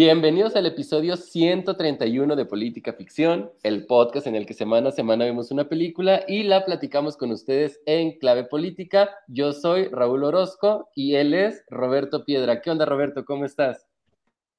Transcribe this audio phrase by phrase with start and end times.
[0.00, 5.24] Bienvenidos al episodio 131 de Política Ficción, el podcast en el que semana a semana
[5.24, 9.10] vemos una película y la platicamos con ustedes en clave política.
[9.26, 12.60] Yo soy Raúl Orozco y él es Roberto Piedra.
[12.60, 13.24] ¿Qué onda, Roberto?
[13.24, 13.88] ¿Cómo estás?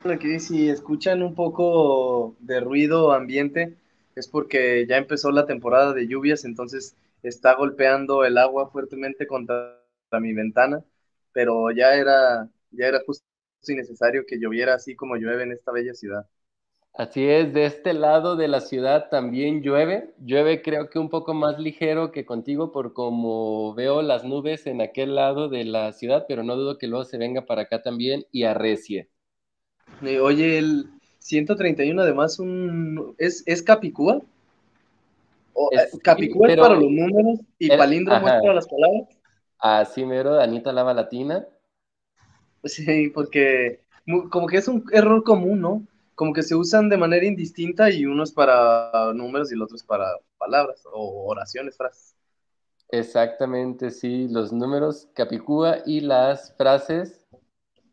[0.01, 3.77] Aquí si escuchan un poco de ruido ambiente
[4.17, 9.79] es porque ya empezó la temporada de lluvias, entonces está golpeando el agua fuertemente contra
[10.19, 10.83] mi ventana,
[11.31, 13.28] pero ya era ya era justo
[13.67, 16.25] innecesario que lloviera así como llueve en esta bella ciudad.
[16.93, 20.13] Así es, de este lado de la ciudad también llueve.
[20.19, 24.81] Llueve creo que un poco más ligero que contigo por como veo las nubes en
[24.81, 28.25] aquel lado de la ciudad, pero no dudo que luego se venga para acá también
[28.31, 29.09] y arrecie.
[30.01, 30.89] Eh, oye, el
[31.19, 34.21] 131 además un, ¿es, es Capicúa?
[36.03, 39.09] Capicúa es para los números y palíndromo es para las palabras.
[39.57, 41.45] Así mero, Anita Lava Latina.
[42.63, 43.79] Sí, porque
[44.29, 45.83] como que es un error común, ¿no?
[46.15, 49.75] Como que se usan de manera indistinta y uno es para números y el otro
[49.75, 50.05] es para
[50.37, 52.15] palabras o oraciones, frases.
[52.89, 57.25] Exactamente, sí, los números capicúa y las frases,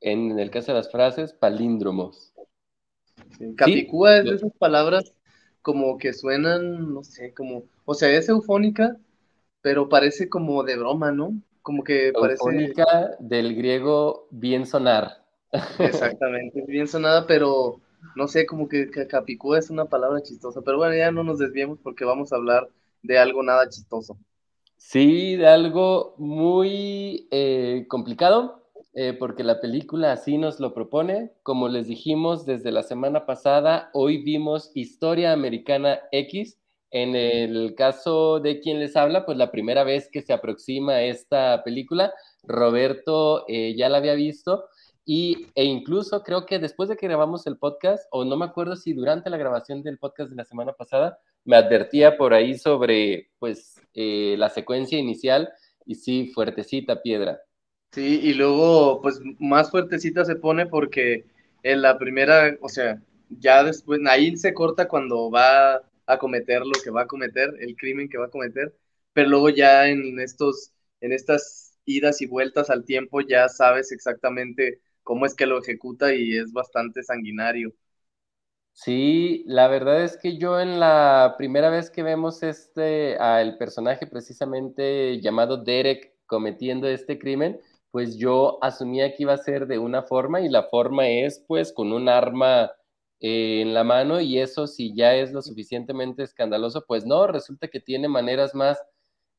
[0.00, 2.32] en el caso de las frases, palíndromos.
[3.56, 5.12] capicúa es de esas palabras
[5.60, 8.96] como que suenan, no sé, como, o sea, es eufónica,
[9.60, 11.34] pero parece como de broma, ¿no?
[11.66, 12.44] Como que parece...
[13.18, 15.24] del griego bien sonar.
[15.80, 17.80] Exactamente, bien sonada, pero
[18.14, 20.62] no sé, como que, capicúa es una palabra chistosa.
[20.62, 22.68] Pero bueno, ya no nos desviemos porque vamos a hablar
[23.02, 24.16] de algo nada chistoso.
[24.76, 28.62] Sí, de algo muy eh, complicado,
[28.94, 31.32] eh, porque la película así nos lo propone.
[31.42, 36.60] Como les dijimos desde la semana pasada, hoy vimos Historia Americana X,
[36.90, 41.62] en el caso de quien les habla, pues la primera vez que se aproxima esta
[41.64, 42.12] película,
[42.44, 44.64] Roberto eh, ya la había visto
[45.04, 48.74] y, e incluso creo que después de que grabamos el podcast, o no me acuerdo
[48.76, 53.30] si durante la grabación del podcast de la semana pasada, me advertía por ahí sobre
[53.38, 55.48] pues eh, la secuencia inicial
[55.84, 57.40] y sí, fuertecita piedra.
[57.92, 61.24] Sí, y luego pues más fuertecita se pone porque
[61.62, 66.72] en la primera, o sea, ya después, ahí se corta cuando va a cometer lo
[66.82, 68.74] que va a cometer, el crimen que va a cometer,
[69.12, 74.80] pero luego ya en estos, en estas idas y vueltas al tiempo ya sabes exactamente
[75.02, 77.72] cómo es que lo ejecuta y es bastante sanguinario.
[78.72, 84.06] Sí, la verdad es que yo en la primera vez que vemos este, al personaje
[84.06, 87.58] precisamente llamado Derek cometiendo este crimen,
[87.90, 91.72] pues yo asumía que iba a ser de una forma y la forma es pues
[91.72, 92.70] con un arma
[93.20, 97.80] en la mano y eso si ya es lo suficientemente escandaloso, pues no, resulta que
[97.80, 98.82] tiene maneras más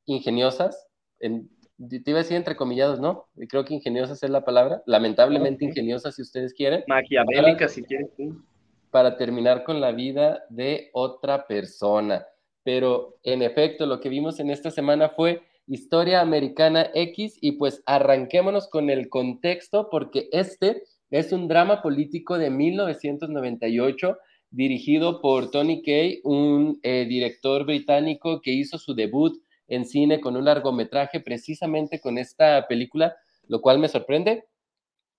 [0.05, 0.87] ingeniosas,
[1.19, 3.27] en, te iba a decir entrecomillados, ¿no?
[3.49, 6.83] Creo que ingeniosas es la palabra, lamentablemente ingeniosas si ustedes quieren.
[6.87, 8.09] Maquiavélicas si quieren.
[8.89, 12.25] Para terminar con la vida de otra persona.
[12.63, 17.83] Pero en efecto, lo que vimos en esta semana fue Historia Americana X y pues
[17.85, 24.17] arranquémonos con el contexto porque este es un drama político de 1998
[24.49, 30.37] dirigido por Tony Kay, un eh, director británico que hizo su debut en cine con
[30.37, 33.15] un largometraje precisamente con esta película,
[33.47, 34.45] lo cual me sorprende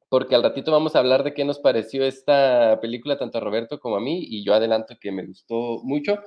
[0.08, 3.78] porque al ratito vamos a hablar de qué nos pareció esta película tanto a Roberto
[3.78, 6.18] como a mí y yo adelanto que me gustó mucho.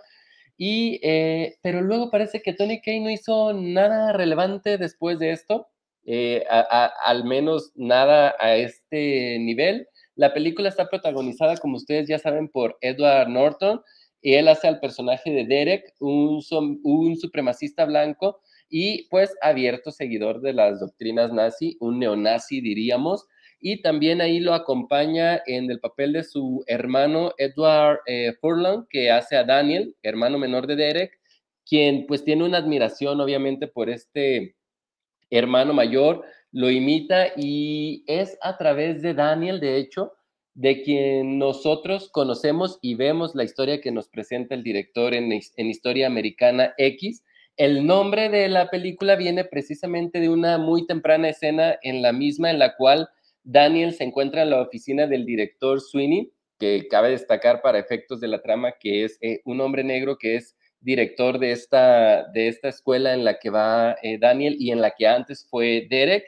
[0.58, 5.68] Y, eh, pero luego parece que Tony Kay no hizo nada relevante después de esto.
[6.06, 9.88] Eh, al menos nada a este nivel.
[10.16, 13.82] La película está protagonizada, como ustedes ya saben, por Edward Norton.
[14.22, 16.42] Y él hace al personaje de Derek, un,
[16.84, 18.42] un supremacista blanco
[18.72, 23.28] y pues abierto seguidor de las doctrinas nazi, un neonazi diríamos.
[23.59, 29.12] Y también ahí lo acompaña en el papel de su hermano Edward eh, Furlong, que
[29.12, 31.20] hace a Daniel, hermano menor de Derek,
[31.66, 34.56] quien pues tiene una admiración obviamente por este
[35.32, 40.14] hermano mayor, lo imita y es a través de Daniel, de hecho,
[40.54, 46.08] de quien nosotros conocemos y vemos la historia que nos presenta el director en, Historia
[46.08, 47.24] Americana X.
[47.56, 52.52] El nombre de la película viene precisamente de una muy temprana escena en la misma
[52.52, 53.08] en la cual
[53.44, 58.28] Daniel se encuentra en la oficina del director Sweeney, que cabe destacar para efectos de
[58.28, 62.70] la trama que es eh, un hombre negro que es director de esta, de esta
[62.70, 66.26] escuela en la que va eh, Daniel y en la que antes fue Derek.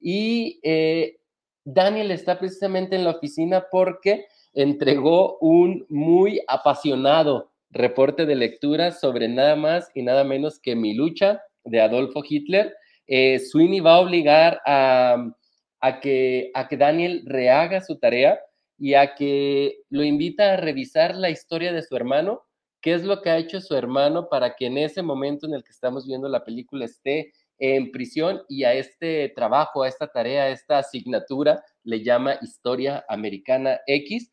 [0.00, 1.18] Y eh,
[1.64, 9.28] Daniel está precisamente en la oficina porque entregó un muy apasionado reporte de lectura sobre
[9.28, 12.74] nada más y nada menos que Mi lucha de Adolfo Hitler.
[13.06, 15.32] Eh, Sweeney va a obligar a,
[15.80, 18.38] a, que, a que Daniel rehaga su tarea
[18.78, 22.42] y a que lo invita a revisar la historia de su hermano
[22.82, 25.64] qué es lo que ha hecho su hermano para que en ese momento en el
[25.64, 30.44] que estamos viendo la película esté en prisión y a este trabajo, a esta tarea,
[30.44, 34.32] a esta asignatura le llama Historia Americana X.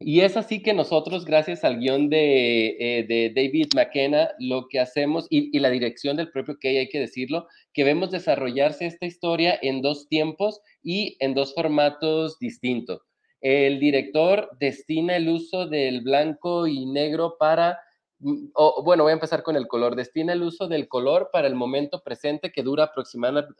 [0.00, 5.26] Y es así que nosotros, gracias al guion de, eh, David McKenna, lo que hacemos,
[5.30, 9.58] y, y, la dirección del propio Kay, hay que decirlo, que vemos desarrollarse esta historia
[9.62, 13.02] en dos tiempos y en dos formatos distintos.
[13.44, 17.78] El director destina el uso del blanco y negro para,
[18.20, 18.52] mm,
[18.82, 22.02] bueno, voy a empezar con el color, destina el uso del color para el momento
[22.02, 22.90] presente que dura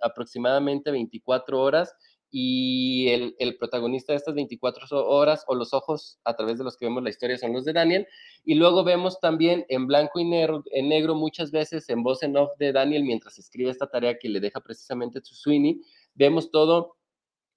[0.00, 1.94] aproximadamente 24 horas
[2.30, 6.86] y el, protagonista de estas 24 horas o los ojos a través de los que
[6.86, 8.08] vemos la historia son los de Daniel.
[8.42, 12.72] Y luego vemos también en blanco y negro, muchas veces en voz en off de
[12.72, 15.82] Daniel mientras escribe esta tarea que le deja precisamente su Sweeney.
[16.14, 16.96] Vemos todo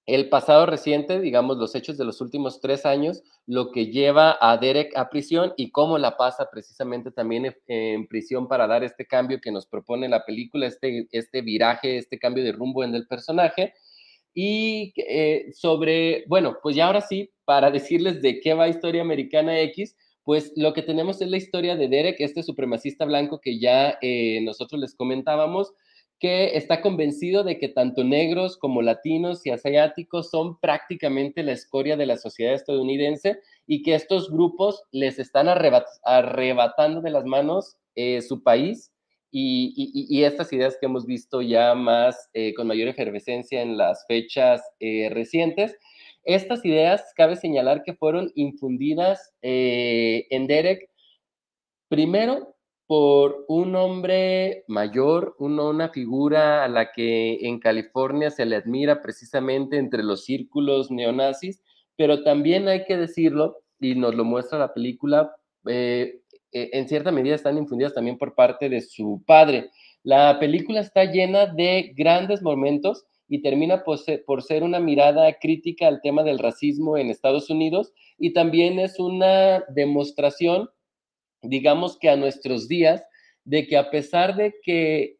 [0.08, 4.56] el pasado reciente, digamos, los hechos de los últimos tres años, lo que lleva a
[4.56, 9.38] Derek a prisión y cómo la pasa precisamente también en, prisión para dar este cambio
[9.38, 13.74] que nos propone la película, este, este viraje, este cambio de rumbo en el personaje.
[14.32, 19.60] Y eh, sobre, bueno, pues ya ahora sí, para decirles de qué va Historia Americana
[19.60, 19.94] X,
[20.24, 24.40] pues lo que tenemos es la historia de Derek, este supremacista blanco que ya eh,
[24.40, 25.74] nosotros les comentábamos,
[26.18, 31.96] que está convencido de que tanto negros como latinos y asiáticos son prácticamente la escoria
[31.96, 38.20] de la sociedad estadounidense y que estos grupos les están arrebatando de las manos eh,
[38.22, 38.92] su país
[39.30, 44.62] y, estas ideas que hemos visto ya más eh, con mayor efervescencia en las fechas
[44.80, 45.76] eh, recientes.
[46.24, 50.90] Estas ideas cabe señalar que fueron infundidas en Derek
[51.88, 52.57] primero
[52.88, 59.76] por un hombre mayor, una figura a la que en California se le admira precisamente
[59.76, 61.62] entre los círculos neonazis,
[61.96, 65.36] pero también hay que decirlo, y nos lo muestra la película,
[65.66, 69.68] eh, eh, en cierta medida están infundidas también por parte de su padre.
[70.02, 75.30] La película está llena de grandes momentos y termina por ser, por ser, una mirada
[75.34, 80.70] crítica al tema del racismo en Estados Unidos y también es una demostración
[81.42, 83.04] digamos que a nuestros días,
[83.44, 85.18] de que a pesar de que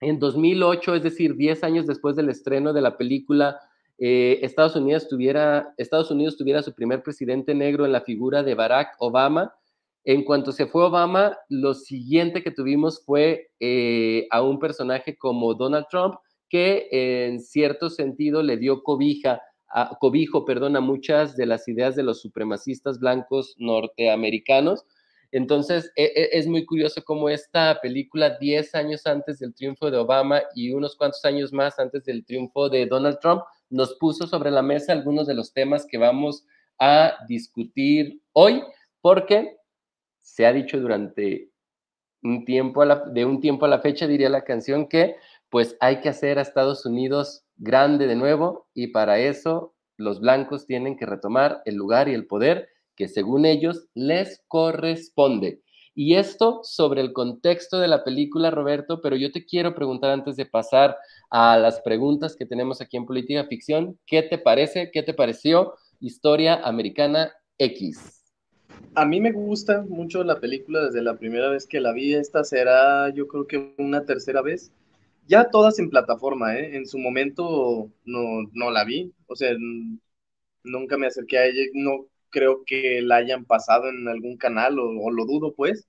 [0.00, 3.60] en 2008, es decir, 10 años después del estreno de la película,
[3.98, 8.54] eh, Estados, Unidos tuviera, Estados Unidos tuviera su primer presidente negro en la figura de
[8.54, 9.54] Barack Obama,
[10.04, 15.52] en cuanto se fue Obama, lo siguiente que tuvimos fue eh, a un personaje como
[15.52, 16.14] Donald Trump,
[16.48, 21.94] que en cierto sentido le dio cobija, a, cobijo perdón, a muchas de las ideas
[21.94, 24.86] de los supremacistas blancos norteamericanos,
[25.32, 29.98] entonces, e, e, es muy curioso cómo esta película, 10 años antes del triunfo de
[29.98, 34.50] Obama y unos cuantos años más antes del triunfo de Donald Trump, nos puso sobre
[34.50, 36.44] la mesa algunos de los temas que vamos
[36.78, 38.62] a discutir hoy,
[39.00, 39.56] porque
[40.20, 41.50] se ha dicho durante
[42.22, 45.16] un tiempo, de un tiempo a la fecha, diría la canción, que
[45.48, 50.66] pues hay que hacer a Estados Unidos grande de nuevo y para eso los blancos
[50.66, 52.68] tienen que retomar el lugar y el poder
[53.00, 55.62] que según ellos les corresponde.
[55.94, 60.36] Y esto sobre el contexto de la película, Roberto, pero yo te quiero preguntar antes
[60.36, 60.98] de pasar
[61.30, 64.90] a las preguntas que tenemos aquí en Política Ficción, ¿qué te parece?
[64.92, 68.22] ¿Qué te pareció Historia Americana X?
[68.94, 72.12] A mí me gusta mucho la película desde la primera vez que la vi.
[72.12, 74.72] Esta será, yo creo que una tercera vez.
[75.26, 76.76] Ya todas en plataforma, ¿eh?
[76.76, 79.10] En su momento no, no la vi.
[79.26, 79.56] O sea,
[80.64, 81.62] nunca me acerqué a ella.
[81.72, 85.86] No, creo que la hayan pasado en algún canal o, lo dudo pues.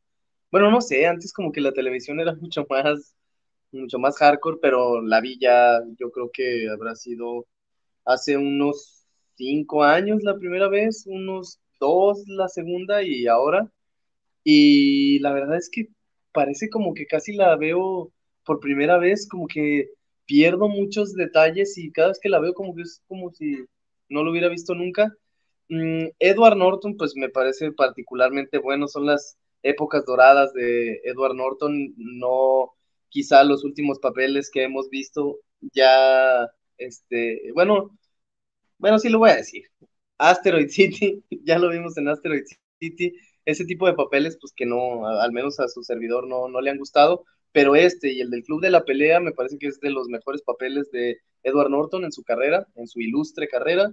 [0.52, 3.16] Bueno, no sé, antes como que la televisión era mucho más,
[3.72, 7.46] mucho más hardcore, pero la vi ya, yo creo que habrá sido
[8.06, 9.06] hace unos
[9.36, 13.72] cinco años la primera vez, unos dos la segunda y ahora.
[14.44, 15.88] Y la verdad es que
[16.34, 18.12] parece como que casi la veo
[18.46, 19.90] por primera vez, como que
[20.26, 23.66] pierdo muchos detalles y cada vez que la veo como que es como si
[24.10, 25.14] no lo hubiera visto nunca.
[25.72, 31.94] Mm, Edward Norton, pues me parece particularmente bueno, son las épocas doradas de Edward Norton,
[31.98, 32.74] no
[33.10, 35.40] quizá los últimos papeles que hemos visto
[35.74, 36.46] ya,
[36.78, 37.98] este, bueno,
[38.80, 39.64] bueno, sí lo voy a decir.
[40.18, 42.44] Asteroid City, ya lo vimos en Asteroid
[42.80, 43.14] City,
[43.46, 46.72] ese tipo de papeles, pues que no, al menos a su servidor no, no le
[46.72, 49.80] han gustado, pero este y el del Club de la Pelea me parece que es
[49.80, 53.92] de los mejores papeles de Edward Norton en su carrera, en su ilustre carrera.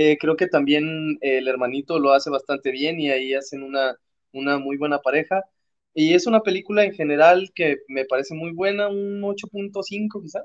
[0.00, 3.96] Eh, creo que también el hermanito lo hace bastante bien y ahí hacen una,
[4.32, 5.42] una muy buena pareja.
[5.92, 10.44] Y es una película en general que me parece muy buena, un 8.5 quizá.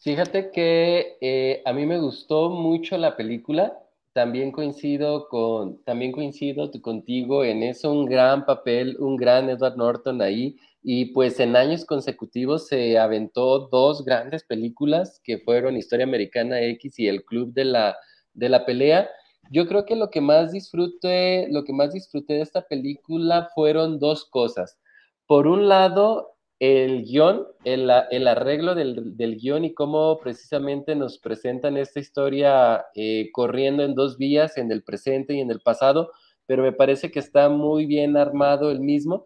[0.00, 3.72] Fíjate que eh, a mí me gustó mucho la película.
[4.12, 10.20] También coincido con, también coincido contigo en eso, un gran papel, un gran Edward Norton
[10.20, 10.58] ahí.
[10.82, 16.98] Y pues en años consecutivos se aventó dos grandes películas que fueron Historia Americana X
[16.98, 17.96] y El Club de la,
[18.34, 19.08] de la Pelea.
[19.50, 23.98] Yo creo que lo que más disfruté, lo que más disfruté de esta película fueron
[23.98, 24.78] dos cosas.
[25.26, 32.00] Por un lado, el guion, el, arreglo del, guion y cómo precisamente nos presentan esta
[32.00, 36.10] historia eh, corriendo en dos vías, en el presente y en el pasado,
[36.46, 39.24] pero me parece que está muy bien armado el mismo.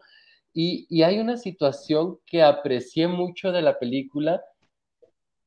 [0.52, 4.42] Y, hay una situación que aprecié mucho de la película,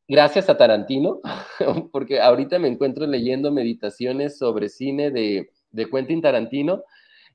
[0.07, 1.19] gracias a Tarantino,
[1.91, 6.83] porque ahorita me encuentro leyendo meditaciones sobre cine de, de Quentin Tarantino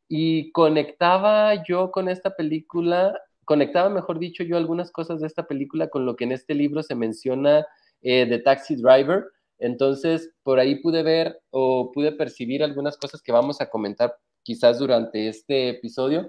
[0.08, 5.88] y conectaba yo con esta película, conectaba, mejor dicho, yo algunas cosas de esta película
[5.88, 7.64] con lo que en este libro se menciona
[8.02, 9.24] eh, de Taxi Driver.
[9.58, 14.78] Entonces, por ahí pude ver o pude percibir algunas cosas que vamos a comentar quizás
[14.78, 16.28] durante este episodio,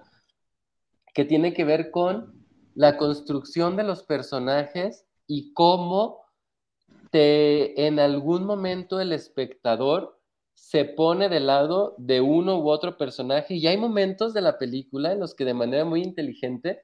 [1.13, 2.45] que tiene que ver con
[2.75, 6.20] la construcción de los personajes y cómo
[7.11, 10.19] te, en algún momento el espectador
[10.53, 15.11] se pone del lado de uno u otro personaje y hay momentos de la película
[15.11, 16.83] en los que de manera muy inteligente,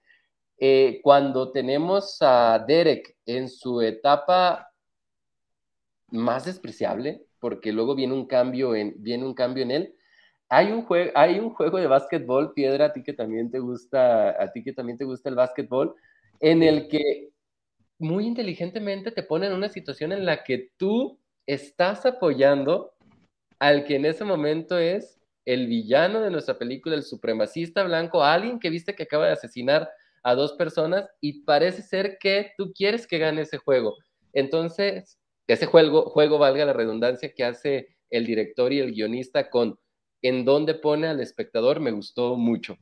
[0.60, 4.72] eh, cuando tenemos a Derek en su etapa
[6.10, 9.96] más despreciable, porque luego viene un cambio en, viene un cambio en él,
[10.50, 14.42] hay un, juego, hay un juego de básquetbol, Piedra, a ti que también te gusta,
[14.42, 15.96] a ti que también te gusta el básquetbol,
[16.40, 17.30] en el que
[18.00, 22.94] muy inteligentemente te pone en una situación en la que tú estás apoyando
[23.60, 28.60] al que en ese momento es el villano de nuestra película, el supremacista blanco, alguien
[28.60, 29.90] que viste que acaba de asesinar
[30.24, 33.96] a dos personas y parece ser que tú quieres que gane ese juego.
[34.34, 39.80] Entonces, ese juego, juego valga la redundancia que hace el director y el guionista con
[40.22, 42.78] en dónde pone al espectador me gustó mucho.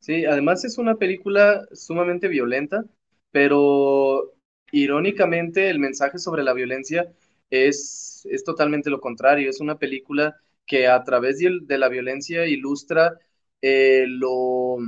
[0.00, 2.84] Sí, además es una película sumamente violenta,
[3.30, 4.33] pero
[4.74, 7.12] irónicamente el mensaje sobre la violencia
[7.50, 9.48] es, es totalmente lo contrario.
[9.48, 13.18] Es una película que a través de, la violencia ilustra
[13.62, 14.78] eh, lo,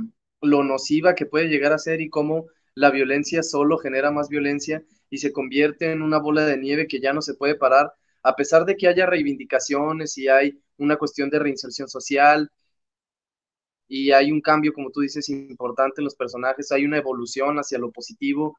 [0.41, 4.83] lo nociva que puede llegar a ser y cómo la violencia solo genera más violencia
[5.09, 8.35] y se convierte en una bola de nieve que ya no se puede parar, a
[8.35, 12.51] pesar de que haya reivindicaciones y hay una cuestión de reinserción social
[13.87, 17.79] y hay un cambio, como tú dices, importante en los personajes, hay una evolución hacia
[17.79, 18.57] lo positivo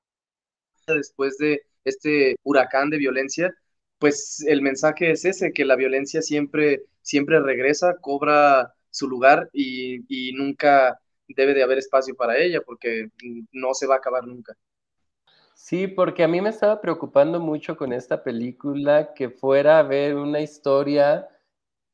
[0.95, 3.55] después de este huracán de violencia,
[3.99, 10.33] pues el mensaje es ese, que la violencia siempre, siempre regresa, cobra su lugar y,
[10.35, 13.11] nunca debe de haber espacio para ella porque
[13.53, 14.55] no se va a acabar nunca.
[15.55, 20.15] Sí, porque a mí me estaba preocupando mucho con esta película que fuera a ver
[20.15, 21.29] una historia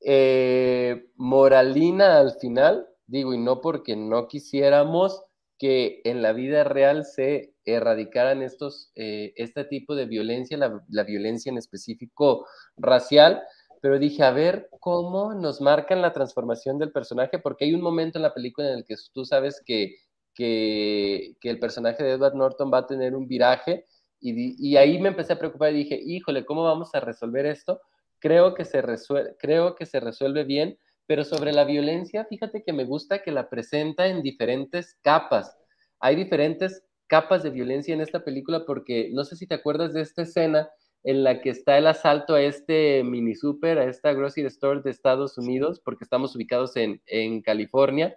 [0.01, 5.25] eh, moralina al final, digo, y no porque no quisiéramos
[5.59, 11.51] que en la vida real se erradicaran estos, eh, este tipo de violencia, la, violencia
[11.51, 12.47] en específico
[12.77, 13.43] racial,
[13.81, 18.19] pero dije, a ver cómo nos marcan la transformación del personaje, porque hay un momento
[18.19, 19.97] en la película en el que tú sabes que,
[20.35, 23.87] que, el personaje de Edward Norton va a tener un viraje,
[24.21, 27.81] y, y ahí me empecé a preocupar y dije, híjole, ¿cómo vamos a resolver esto?
[28.25, 32.73] creo que se resuelve, creo que se resuelve bien, pero sobre la violencia, fíjate que
[32.73, 35.57] me gusta que la presenta en diferentes capas.
[36.01, 40.01] Hay diferentes capas de violencia en esta película porque no sé si te acuerdas de
[40.01, 40.71] esta escena
[41.03, 44.91] en la que está el asalto a este mini super, a esta grocery store de
[44.91, 48.17] Estados Unidos, porque estamos ubicados en, en California,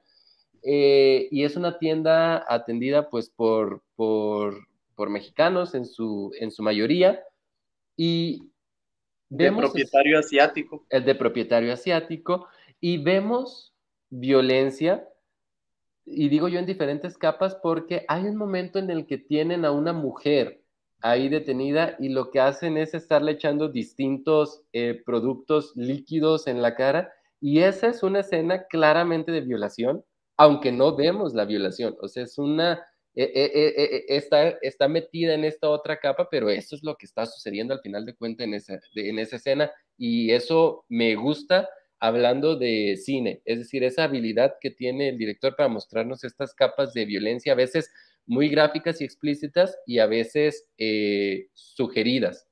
[0.63, 6.63] eh, y es una tienda atendida pues por, por, por mexicanos en su, en su
[6.63, 7.21] mayoría,
[7.97, 8.41] y
[9.29, 10.85] de propietario asiático.
[10.89, 12.47] El de propietario asiático.
[12.79, 13.73] Y vemos
[14.09, 15.07] violencia,
[16.05, 19.71] y digo yo en diferentes capas, porque hay un momento en el que tienen a
[19.71, 20.63] una mujer
[21.01, 26.75] ahí detenida y lo que hacen es estarle echando distintos eh, productos líquidos en la
[26.75, 27.11] cara.
[27.39, 30.03] Y esa es una escena claramente de violación,
[30.37, 31.95] aunque no vemos la violación.
[32.01, 32.83] O sea, es una
[33.19, 37.07] eh, eh, eh, está, está metida en esta otra capa, pero eso es lo que
[37.07, 41.67] está sucediendo al final de cuentas en esa, en esa escena y eso me gusta
[41.99, 46.93] hablando de cine, es decir, esa habilidad que tiene el director para mostrarnos estas capas
[46.93, 47.91] de violencia, a veces
[48.25, 52.47] muy gráficas y explícitas y a veces eh, sugeridas.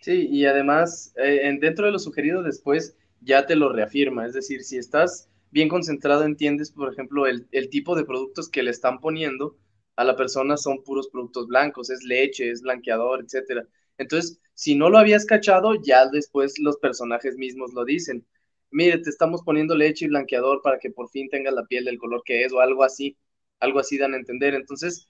[0.00, 4.62] Sí, y además, eh, dentro de lo sugerido después ya te lo reafirma, es decir,
[4.62, 9.00] si estás bien concentrado, entiendes, por ejemplo, el, el tipo de productos que le están
[9.00, 9.56] poniendo
[9.96, 13.66] a la persona son puros productos blancos, es leche, es blanqueador, etcétera.
[13.98, 18.26] Entonces, si no lo habías cachado, ya después los personajes mismos lo dicen.
[18.74, 21.96] Mire, te estamos poniendo leche y blanqueador para que por fin tengas la piel del
[21.96, 23.16] color que es o algo así,
[23.60, 24.52] algo así dan a entender.
[24.54, 25.08] Entonces,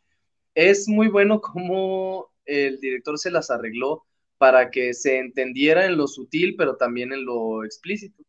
[0.54, 4.04] es muy bueno cómo el director se las arregló
[4.36, 8.22] para que se entendiera en lo sutil, pero también en lo explícito.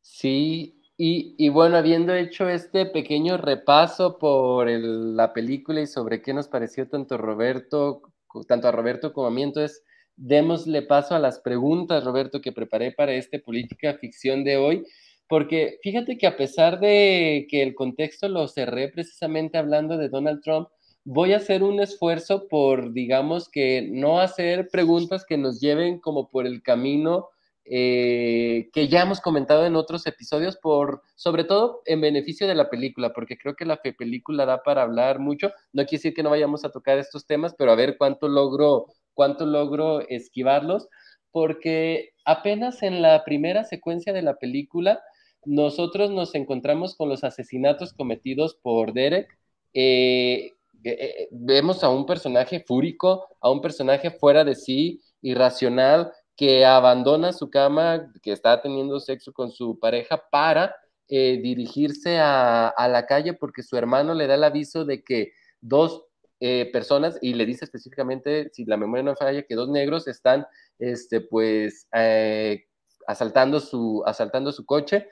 [0.00, 6.48] Sí, y, bueno, habiendo hecho este pequeño repaso por la película y sobre qué nos
[6.48, 8.00] pareció tanto Roberto,
[8.48, 9.84] tanto a Roberto como a mí, entonces
[10.18, 14.84] démosle paso a las preguntas, Roberto, que preparé para este política ficción de hoy,
[15.28, 20.42] porque fíjate que a pesar de que el contexto lo cerré precisamente hablando de Donald
[20.42, 20.68] Trump,
[21.04, 26.28] voy a hacer un esfuerzo por, digamos que no hacer preguntas que nos lleven como
[26.28, 27.28] por el camino
[27.70, 32.70] eh, que ya hemos comentado en otros episodios, por, sobre todo en beneficio de la
[32.70, 35.52] película, porque creo que la película da para hablar mucho.
[35.74, 38.86] No quiere decir que no vayamos a tocar estos temas, pero a ver cuánto logro,
[39.18, 40.86] cuánto logro esquivarlos,
[41.32, 45.02] porque apenas en la primera secuencia de la película,
[45.44, 49.28] nosotros nos encontramos con los asesinatos cometidos por Derek.
[49.74, 50.52] Eh,
[50.84, 57.32] eh, vemos a un personaje fúrico, a un personaje fuera de sí, irracional, que abandona
[57.32, 60.76] su cama, que está teniendo sexo con su pareja para
[61.08, 66.04] eh, dirigirse a, la calle porque su hermano le da el aviso de que dos
[66.40, 70.46] eh, personas, y le dice específicamente, si la memoria no falla, que dos negros están,
[70.78, 72.64] este, pues, eh,
[73.06, 75.08] asaltando, su, asaltando su coche.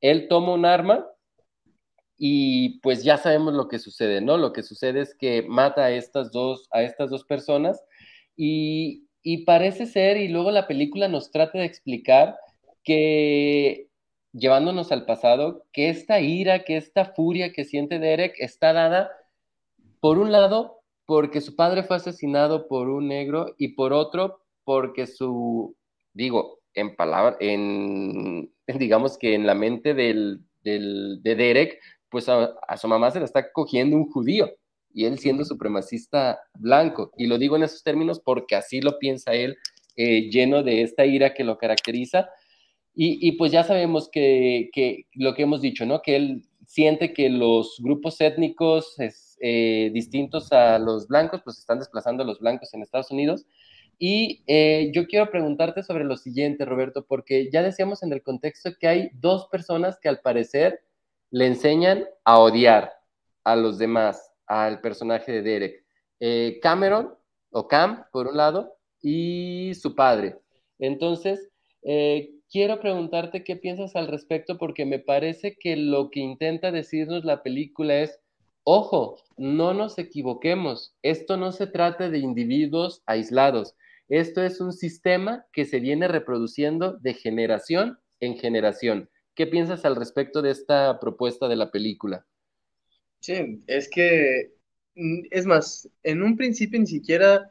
[0.00, 1.06] Él toma un arma
[2.16, 4.36] y pues ya sabemos lo que sucede, ¿no?
[4.36, 7.82] Lo que sucede es que mata a estas dos, a estas dos personas
[8.36, 12.36] y, y parece ser, y luego la película nos trata de explicar
[12.84, 13.88] que,
[14.32, 19.10] llevándonos al pasado, que esta ira, que esta furia que siente Derek está dada,
[20.00, 25.06] por un lado, porque su padre fue asesinado por un negro y por otro, porque
[25.06, 25.76] su,
[26.12, 31.78] digo, en palabra, en, digamos que en la mente del, del, de Derek,
[32.10, 34.50] pues a, a, su mamá se la está cogiendo un judío
[34.92, 37.12] y él siendo supremacista blanco.
[37.16, 39.56] Y lo digo en esos términos porque así lo piensa él,
[39.96, 42.28] eh, lleno de esta ira que lo caracteriza.
[43.00, 44.70] Y, pues ya sabemos que,
[45.14, 46.02] lo que hemos dicho, ¿no?
[46.02, 48.98] Que él siente que los grupos étnicos
[49.40, 53.46] eh, distintos a los blancos, pues están desplazando a los blancos en Estados Unidos.
[53.98, 58.70] Y eh, yo quiero preguntarte sobre lo siguiente, Roberto, porque ya decíamos en el contexto
[58.78, 60.80] que hay dos personas que al parecer
[61.30, 62.92] le enseñan a odiar
[63.44, 65.84] a los demás al personaje de Derek.
[66.20, 67.14] Eh, Cameron,
[67.50, 70.36] o Cam, por un lado, y su padre.
[70.78, 71.50] Entonces,
[72.50, 77.42] quiero preguntarte qué piensas al respecto, porque me parece que lo que intenta decirnos la
[77.42, 78.20] película es,
[78.70, 83.74] ojo, no nos equivoquemos, esto no se trata de individuos aislados,
[84.10, 89.08] esto es un sistema que se viene reproduciendo de generación en generación.
[89.34, 92.26] ¿Qué piensas al respecto de esta propuesta de la película?
[93.20, 94.52] Sí, es que,
[94.96, 97.50] mm, es más, en un principio ni siquiera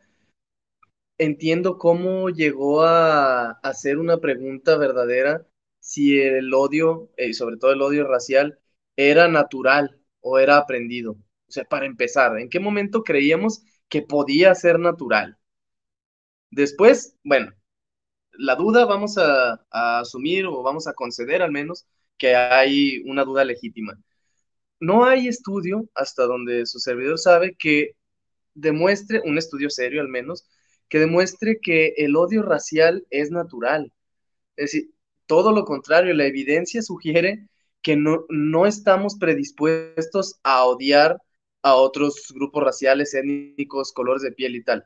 [1.17, 5.47] entiendo cómo llegó a hacer una pregunta verdadera
[5.79, 8.59] si el odio, y sobre todo el odio racial,
[8.95, 11.13] era natural o era aprendido.
[11.47, 15.37] O sea, para empezar, ¿en qué momento creíamos que podía ser natural?
[16.51, 17.53] Después, bueno,
[18.33, 21.85] la duda vamos a asumir o vamos a conceder al menos
[22.17, 23.99] que hay una duda legítima
[24.79, 27.95] no hay estudio, hasta donde su servidor sabe, que
[28.53, 30.47] demuestre, un estudio serio al menos,
[30.89, 33.93] que demuestre que el odio racial es natural.
[34.55, 34.91] Es decir,
[35.27, 37.47] todo lo contrario, la evidencia sugiere
[37.81, 41.17] que no, no estamos predispuestos a odiar
[41.61, 44.85] a otros grupos raciales, étnicos, colores de piel y tal.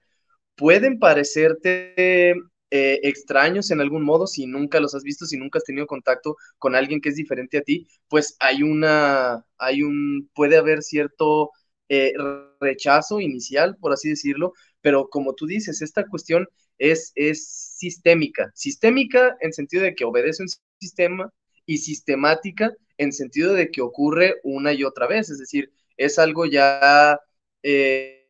[0.55, 2.33] Pueden parecerte
[2.71, 6.37] eh, extraños en algún modo, si nunca los has visto, si nunca has tenido contacto
[6.57, 11.51] con alguien que es diferente a ti, pues hay una, hay un, puede haber cierto
[11.89, 12.13] eh,
[12.61, 19.35] rechazo inicial, por así decirlo, pero como tú dices, esta cuestión es, es sistémica, sistémica
[19.41, 20.49] en sentido de que obedece un
[20.79, 21.31] sistema
[21.65, 26.45] y sistemática en sentido de que ocurre una y otra vez, es decir, es algo
[26.45, 27.19] ya,
[27.63, 28.27] eh,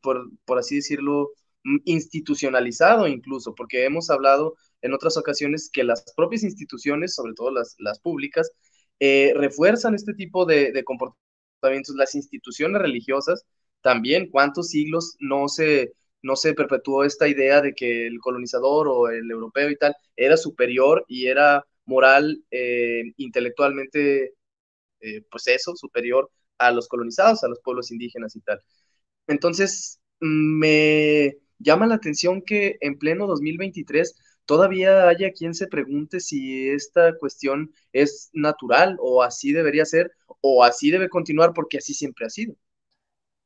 [0.00, 1.30] por, por así decirlo,
[1.84, 7.76] institucionalizado incluso, porque hemos hablado en otras ocasiones que las propias instituciones, sobre todo las,
[7.78, 8.50] las públicas,
[8.98, 11.94] eh, refuerzan este tipo de, de, comportamientos.
[11.96, 13.44] Las instituciones religiosas
[13.82, 19.08] también, ¿cuántos siglos no se, no se perpetuó esta idea de que el colonizador o
[19.08, 24.34] el europeo y tal era superior y era moral, eh, intelectualmente,
[25.00, 28.62] eh, pues eso, superior a los colonizados, a los pueblos indígenas y tal.
[29.26, 36.68] Entonces, me llama la atención que en pleno 2023 todavía haya quien se pregunte si
[36.70, 42.26] esta cuestión es natural o así debería ser o así debe continuar porque así siempre
[42.26, 42.54] ha sido.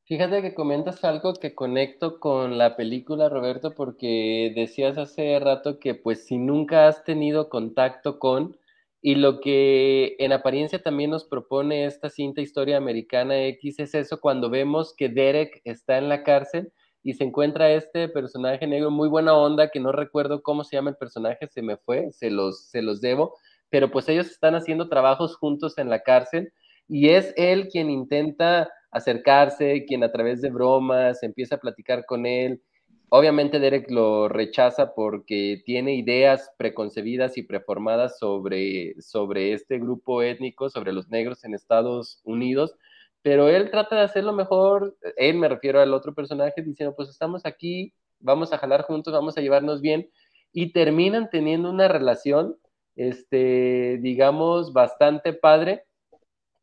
[0.07, 5.95] Fíjate que comentas algo que conecto con la película, Roberto, porque decías hace rato que
[5.95, 8.55] pues si nunca has tenido contacto con,
[9.01, 14.21] y lo que en apariencia también nos propone esta cinta historia americana X es eso,
[14.21, 19.09] cuando vemos que Derek está en la cárcel y se encuentra este personaje negro muy
[19.09, 22.67] buena onda, que no recuerdo cómo se llama el personaje, se me fue, se los,
[22.67, 23.35] se los debo,
[23.71, 26.53] pero pues ellos están haciendo trabajos juntos en la cárcel
[26.87, 32.25] y es él quien intenta acercarse, quien a través de bromas empieza a platicar con
[32.25, 32.61] él.
[33.09, 40.69] Obviamente Derek lo rechaza porque tiene ideas preconcebidas y preformadas sobre, sobre este grupo étnico,
[40.69, 42.77] sobre los negros en Estados Unidos,
[43.21, 47.45] pero él trata de hacerlo mejor, él me refiero al otro personaje, diciendo, pues estamos
[47.45, 50.09] aquí, vamos a jalar juntos, vamos a llevarnos bien,
[50.53, 52.57] y terminan teniendo una relación,
[52.95, 55.83] este, digamos, bastante padre,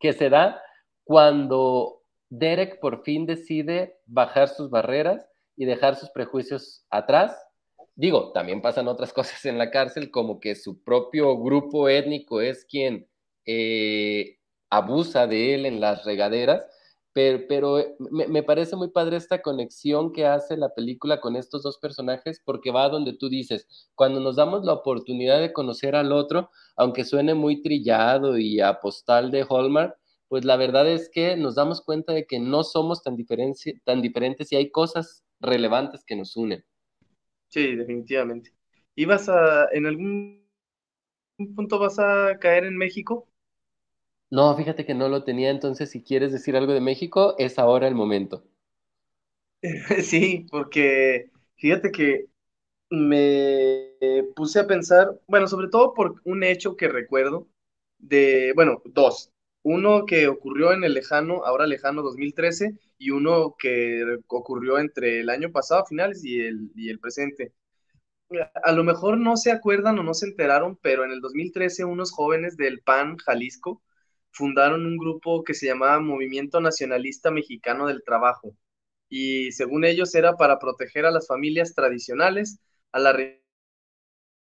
[0.01, 0.63] que se da
[1.05, 2.02] cuando
[2.35, 7.37] Derek por fin decide bajar sus barreras y dejar sus prejuicios atrás.
[7.95, 12.65] Digo, también pasan otras cosas en la cárcel, como que su propio grupo étnico es
[12.65, 13.07] quien
[13.45, 14.39] eh,
[14.71, 16.65] abusa de él en las regaderas,
[17.13, 21.77] pero, pero me, parece muy padre esta conexión que hace la película con estos dos
[21.77, 26.49] personajes, porque va donde tú dices, cuando nos damos la oportunidad de conocer al otro,
[26.77, 29.99] aunque suene muy trillado y a postal de Hallmark,
[30.33, 33.19] pues la verdad es que nos damos cuenta de que no somos tan,
[33.85, 36.65] tan diferentes y hay cosas relevantes que nos unen.
[37.49, 38.53] Sí, definitivamente.
[38.95, 40.43] ¿Y vas a, en algún
[41.55, 43.29] punto vas a caer en México?
[44.33, 47.87] No, fíjate que no lo tenía, entonces si quieres decir algo de México, es ahora
[47.87, 48.43] el momento.
[50.03, 52.27] Sí, porque fíjate que
[52.91, 57.49] me puse a pensar, bueno, sobre todo por un hecho que recuerdo
[57.99, 59.32] de, bueno, dos
[59.63, 65.31] uno que ocurrió en el lejano, ahora lejano 2013, y uno que ocurrió entre el
[65.31, 67.53] año pasado, finales, y el, y el presente.
[68.65, 72.13] A lo mejor no se acuerdan o no se enteraron, pero en el 2013 unos
[72.13, 73.83] jóvenes del PAN Jalisco
[74.31, 78.57] fundaron un grupo que se llamaba Movimiento Nacionalista Mexicano del Trabajo.
[79.09, 82.59] Y según ellos era para proteger a las familias tradicionales,
[82.93, 83.15] a la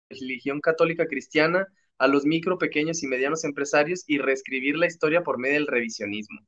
[0.10, 1.68] religión católica cristiana,
[2.00, 6.40] a los micro, pequeños y medianos empresarios y reescribir la historia por medio del revisionismo.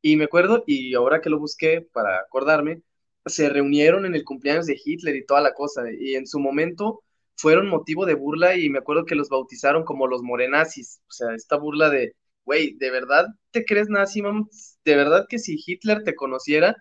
[0.00, 2.82] Y me acuerdo, y ahora que lo busqué para acordarme,
[3.26, 7.02] se reunieron en el cumpleaños de Hitler y toda la cosa, y en su momento
[7.36, 11.34] fueron motivo de burla y me acuerdo que los bautizaron como los morenazis, o sea,
[11.34, 14.48] esta burla de, güey, ¿de verdad te crees nazi, mam?
[14.84, 16.76] ¿De verdad que si Hitler te conociera,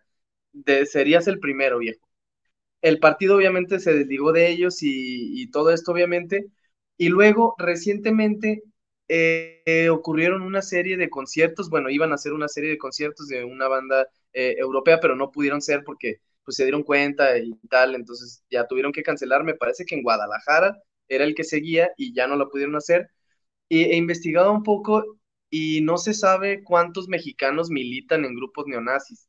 [0.86, 2.06] serías el primero, viejo?
[2.82, 6.52] El partido obviamente se desligó de ellos y todo esto obviamente,
[7.04, 8.64] y luego, recientemente,
[9.10, 13.44] eh, ocurrieron una serie de conciertos, bueno, iban a hacer una serie de conciertos de
[13.44, 17.96] una banda eh, europea, pero no pudieron ser porque pues, se dieron cuenta y tal,
[17.96, 20.78] entonces ya tuvieron que cancelar, me parece que en Guadalajara
[21.10, 23.10] era el que seguía y ya no lo pudieron hacer.
[23.70, 29.28] He investigado un poco y no se sabe cuántos mexicanos militan en grupos neonazis.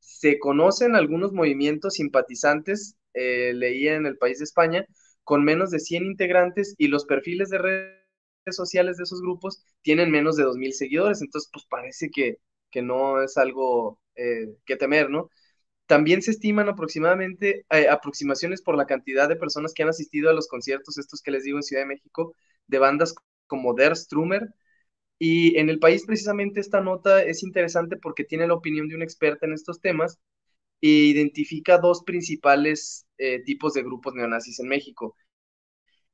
[0.00, 4.86] Se conocen algunos movimientos simpatizantes, eh, leía en el país de España,
[5.24, 7.92] con menos de 100 integrantes y los perfiles de redes
[8.50, 12.38] sociales de esos grupos tienen menos de 2.000 seguidores, entonces pues parece que,
[12.70, 15.30] que no es algo eh, que temer, ¿no?
[15.86, 20.34] También se estiman aproximadamente eh, aproximaciones por la cantidad de personas que han asistido a
[20.34, 22.34] los conciertos, estos que les digo en Ciudad de México,
[22.66, 23.14] de bandas
[23.46, 24.48] como Der Strummer.
[25.18, 29.02] Y en el país precisamente esta nota es interesante porque tiene la opinión de un
[29.02, 30.18] experta en estos temas
[30.82, 35.16] identifica dos principales eh, tipos de grupos neonazis en México.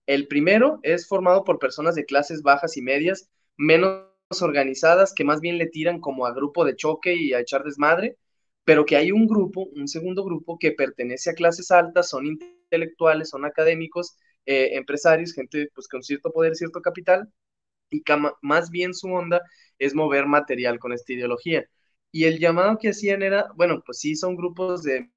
[0.07, 4.04] El primero es formado por personas de clases bajas y medias, menos
[4.40, 8.16] organizadas, que más bien le tiran como a grupo de choque y a echar desmadre,
[8.64, 13.31] pero que hay un grupo, un segundo grupo, que pertenece a clases altas, son intelectuales,
[13.31, 17.33] son académicos, eh, empresarios, gente pues con cierto poder, cierto capital,
[17.90, 18.02] y
[18.42, 19.42] más bien su onda
[19.78, 21.66] es mover material con esta ideología.
[22.12, 25.11] Y el llamado que hacían era, bueno, pues sí, son grupos de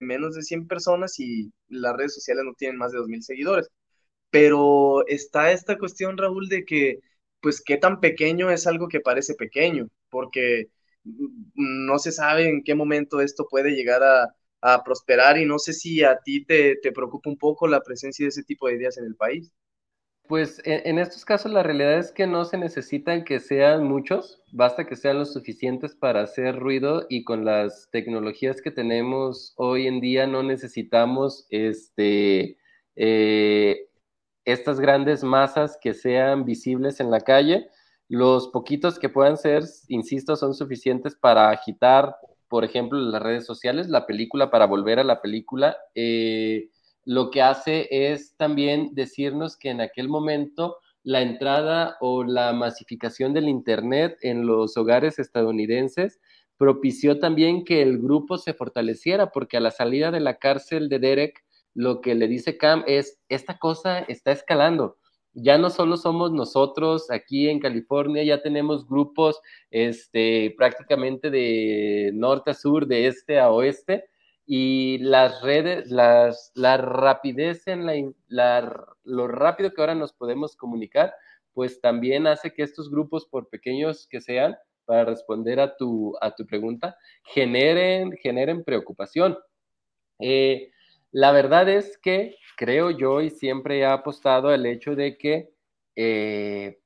[0.00, 3.68] menos de 100 personas y las redes sociales no tienen más de 2.000 seguidores.
[4.30, 7.00] Pero está esta cuestión, Raúl, de que,
[7.40, 10.68] pues, qué tan pequeño es algo que parece pequeño, porque
[11.54, 14.34] no se sabe en qué momento esto puede llegar a,
[14.84, 18.30] prosperar y no sé si a ti te, te preocupa un poco la presencia de
[18.30, 19.52] ese tipo de ideas en el país.
[20.32, 24.86] Pues en, estos casos la realidad es que no se necesitan que sean muchos, basta
[24.86, 30.00] que sean los suficientes para hacer ruido y con las tecnologías que tenemos hoy en
[30.00, 32.56] día no necesitamos este,
[32.96, 33.90] eh,
[34.46, 37.68] estas grandes masas que sean visibles en la calle.
[38.08, 42.16] Los poquitos que puedan ser, insisto, son suficientes para agitar,
[42.48, 45.76] por ejemplo, las redes sociales, la película, para volver a la película.
[45.94, 46.70] Eh,
[47.04, 53.32] lo que hace es también decirnos que en aquel momento la entrada o la masificación
[53.32, 56.20] del Internet en los hogares estadounidenses
[56.56, 61.00] propició también que el grupo se fortaleciera, porque a la salida de la cárcel de
[61.00, 64.96] Derek, lo que le dice Cam es, esta cosa está escalando.
[65.34, 72.52] Ya no solo somos nosotros aquí en California, ya tenemos grupos este, prácticamente de norte
[72.52, 74.04] a sur, de este a oeste,
[74.46, 81.14] y las redes, las, la rapidez en la, lo rápido que ahora nos podemos comunicar,
[81.52, 86.34] pues también hace que estos grupos, por pequeños que sean, para responder a tu, a
[86.34, 89.38] tu pregunta, generen, generen preocupación.
[90.18, 90.70] Eh,
[91.12, 95.50] la verdad es que creo yo y siempre he apostado al hecho de que
[95.94, 96.78] eh,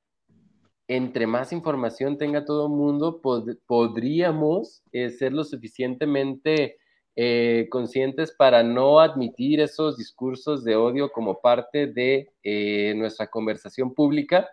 [0.89, 3.21] entre más información tenga todo el mundo,
[3.67, 6.79] podríamos eh, ser lo suficientemente
[7.19, 13.95] eh, conscientes para no admitir esos discursos de odio como parte de eh, nuestra conversación
[13.95, 14.47] pública,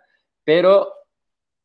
[0.44, 0.90] pero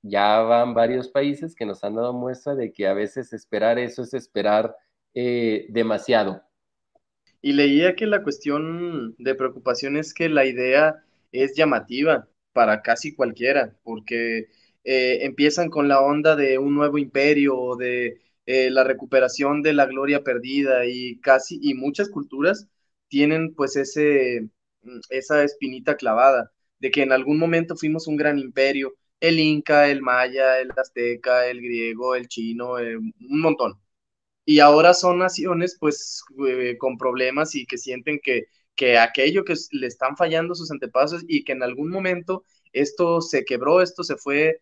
[0.01, 4.01] ya van varios países que nos han dado muestra de que a veces esperar eso
[4.01, 4.75] es esperar
[5.13, 6.43] eh, demasiado.
[7.41, 13.15] Y leía que la cuestión de preocupación es que la idea es llamativa para casi
[13.15, 14.49] cualquiera, porque
[14.83, 18.19] empiezan con la onda de un nuevo imperio o de
[18.51, 22.67] eh, la recuperación de la gloria perdida y casi, y muchas culturas
[23.07, 24.49] tienen pues ese,
[24.81, 29.88] mm, esa espinita clavada de que en algún momento fuimos un gran imperio, el inca,
[29.89, 33.79] el maya, el azteca, el griego, el chino, eh, un montón.
[34.45, 39.55] Y ahora son naciones pues eh, con problemas y que sienten que, que aquello que
[39.71, 44.17] le están fallando sus antepasados y que en algún momento esto se quebró, esto se
[44.17, 44.62] fue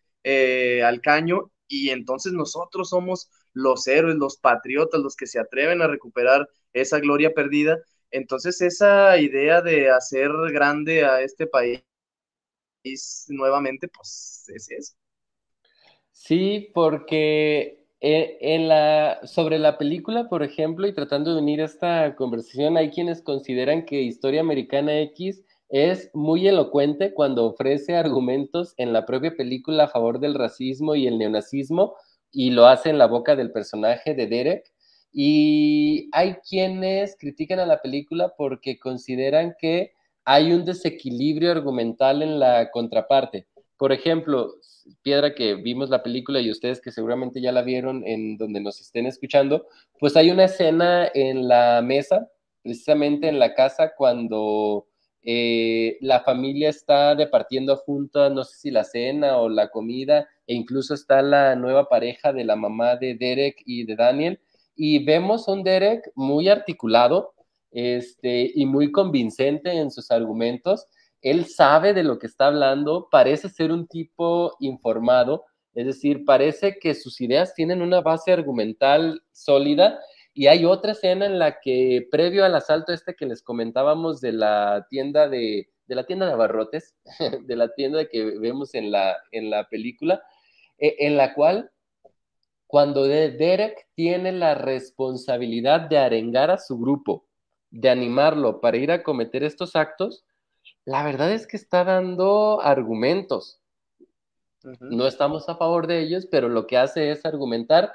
[0.84, 5.88] al caño y entonces nosotros somos los héroes, los patriotas, los que se atreven a
[5.88, 7.78] recuperar esa gloria perdida.
[8.12, 11.84] Entonces esa idea de hacer grande a este país
[13.28, 14.94] nuevamente, pues es eso.
[16.12, 22.16] Sí, porque eh, en la, sobre la película, por ejemplo, y tratando de unir esta
[22.16, 28.94] conversación, hay quienes consideran que Historia Americana X es muy elocuente cuando ofrece argumentos en
[28.94, 31.96] la propia película a favor del racismo y el neonazismo,
[32.38, 34.72] y lo hace en la boca del personaje de Derek.
[35.12, 42.38] Y hay quienes critican a la película porque consideran que hay un desequilibrio argumental en
[42.38, 43.48] la contraparte.
[43.76, 44.54] Por ejemplo,
[45.02, 48.82] Piedra, que vimos la película y ustedes que seguramente ya la vieron en donde nos
[48.82, 49.66] estén escuchando,
[50.00, 52.30] pues hay una escena en la mesa,
[52.62, 54.87] precisamente en la casa, cuando
[55.30, 60.54] eh, la familia está departiendo juntas, no sé si la cena o la comida, e
[60.54, 64.40] incluso está la nueva pareja de la mamá de Derek y de Daniel,
[64.74, 67.34] y vemos un Derek muy articulado
[67.72, 70.88] este, y muy convincente en sus argumentos.
[71.22, 76.80] Él sabe de lo que está hablando, parece ser un tipo informado, es decir, parece
[76.80, 80.00] que sus ideas tienen una base argumental sólida
[80.38, 84.34] y hay otra escena en la que, previo al asalto este que les comentábamos de
[84.34, 86.96] la tienda de, la tienda de abarrotes,
[87.48, 90.22] de la tienda que vemos en la, en la película,
[90.78, 91.72] e, en la cual
[92.68, 97.26] cuando Derek tiene la responsabilidad de arengar a su grupo,
[97.72, 100.24] de animarlo para ir a cometer estos actos,
[100.86, 103.60] la verdad es que está dando argumentos.
[104.82, 107.92] No estamos a favor de ellos, pero lo que hace es argumentar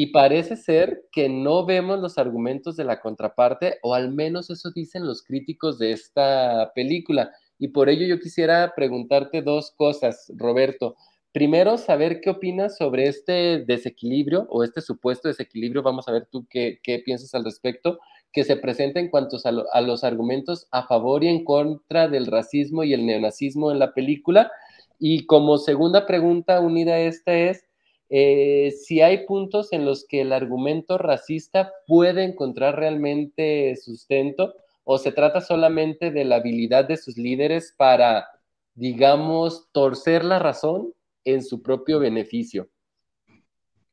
[0.00, 4.70] y parece ser que no vemos los argumentos de la contraparte, o al menos eso
[4.70, 7.32] dicen los críticos de esta película.
[7.58, 10.96] Y por ello yo quisiera preguntarte dos cosas, Roberto.
[11.32, 16.46] Primero, saber qué opinas sobre este desequilibrio o este supuesto desequilibrio, vamos a ver tú
[16.48, 17.98] qué, piensas al respecto,
[18.32, 22.24] que se presenta en cuanto a, a los argumentos a favor y en contra del
[22.24, 24.50] racismo y el neonazismo en la película.
[24.98, 27.66] Y como segunda pregunta unida a esta es,
[28.10, 34.98] eh, si hay puntos en los que el argumento racista puede encontrar realmente sustento o
[34.98, 38.26] se trata solamente de la habilidad de sus líderes para,
[38.74, 40.92] digamos, torcer la razón
[41.24, 42.68] en su propio beneficio.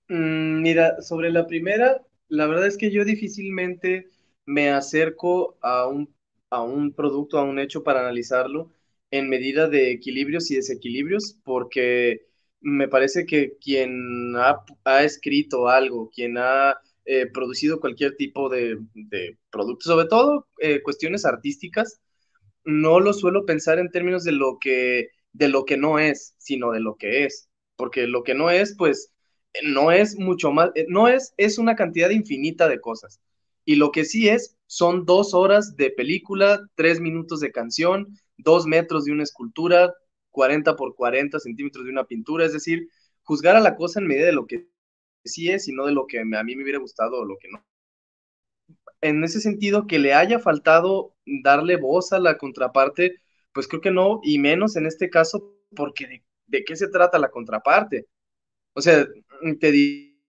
[0.10, 4.08] Mm, mira, sobre la primera, la verdad es que yo difícilmente
[4.45, 6.13] me acerco a un,
[6.49, 8.71] a un producto, a un hecho para analizarlo
[9.12, 12.27] en medida de equilibrios y desequilibrios, porque
[12.62, 18.80] me parece que quien ha, escrito algo, quien ha eh, producido cualquier tipo de,
[19.50, 22.02] producto, sobre todo eh, cuestiones artísticas,
[22.65, 26.72] no lo suelo pensar en términos de lo que de lo que no es, sino
[26.72, 29.12] de lo que es, porque lo que no es, pues,
[29.63, 33.20] no es mucho más, eh, no es, es una cantidad infinita de cosas.
[33.65, 38.65] Y lo que sí es, son dos horas de película, tres minutos de canción, dos
[38.65, 39.93] metros de una escultura,
[40.38, 42.89] 40 por 40 centímetros de una pintura, es decir,
[43.23, 44.67] juzgar a la cosa en medida de lo que
[45.26, 47.47] sí es y no de lo que a mí me hubiera gustado o lo que
[47.50, 47.65] no.
[49.02, 53.15] En ese sentido, que le haya faltado darle voz a la contraparte,
[53.52, 57.32] pues creo que no, y menos en este caso, porque de, qué se trata la
[57.32, 58.06] contraparte.
[58.73, 59.08] O sea,
[59.60, 59.71] te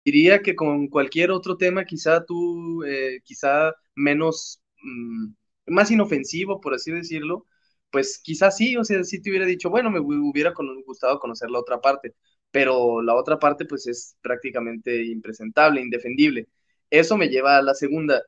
[0.04, 5.32] diría que con cualquier otro tema, quizá tú, eh, quizá menos, mm,
[5.66, 7.44] más inofensivo, por así decirlo,
[7.90, 10.52] pues quizás sí, o sea, si te hubiera dicho, bueno, me hubiera
[10.86, 12.14] gustado conocer la otra parte,
[12.50, 16.48] pero la otra parte pues es prácticamente impresentable, indefendible.
[16.90, 18.22] Eso me lleva a la segunda.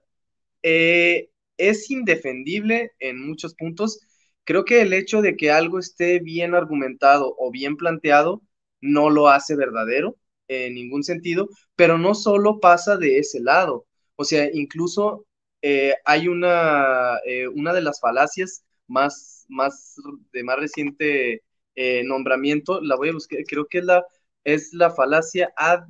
[0.63, 4.01] Eh, es indefendible en muchos puntos.
[4.45, 8.43] Creo que el hecho de que algo esté bien argumentado o bien planteado
[8.81, 10.17] no lo hace verdadero
[10.49, 13.87] en ningún sentido, pero no solo pasa de ese lado.
[14.17, 15.27] O sea, incluso
[15.63, 19.97] eh, hay una, eh, una de las falacias más, más
[20.33, 21.43] de más reciente
[21.75, 24.05] eh, nombramiento, la voy a buscar, creo que es la,
[24.45, 25.85] es la falacia ad,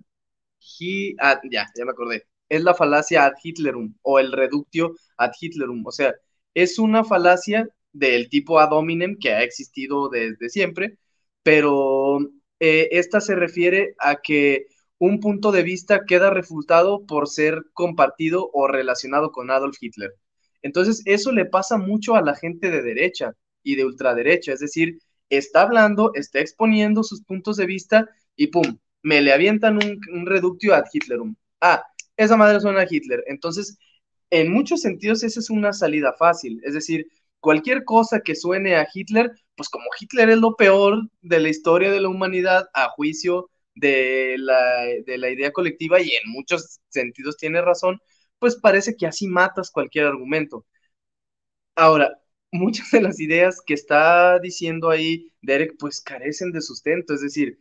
[1.51, 5.93] ya, ya me acordé, es la falacia ad Hitlerum o el reductio ad Hitlerum, o
[5.93, 6.15] sea,
[6.55, 10.99] es una falacia del tipo ad hominem que ha existido desde siempre,
[11.43, 12.19] pero
[12.61, 14.67] eh, esta se refiere a que
[14.99, 20.13] un punto de vista queda refutado por ser compartido o relacionado con Adolf Hitler.
[20.63, 24.99] Entonces, eso le pasa mucho a la gente de derecha y de ultraderecha, es decir,
[25.29, 30.75] está hablando, está exponiendo sus puntos de vista y pum, me le avientan un, reductio
[30.75, 31.35] ad Hitlerum.
[31.61, 31.83] Ah,
[32.17, 33.25] esa madre suena a Hitler.
[33.27, 33.79] Entonces,
[34.31, 36.61] en muchos sentidos, esa es una salida fácil.
[36.65, 37.07] Es decir,
[37.41, 41.91] cualquier cosa que suene a Hitler, pues como Hitler es lo peor de la historia
[41.91, 47.37] de la humanidad a juicio de la, de la idea colectiva y en muchos sentidos
[47.37, 47.99] tiene razón,
[48.41, 50.67] pues parece que así matas cualquier argumento.
[51.77, 52.19] Ahora,
[52.53, 57.61] muchas de las ideas que está diciendo ahí Derek, pues carecen de sustento, es decir,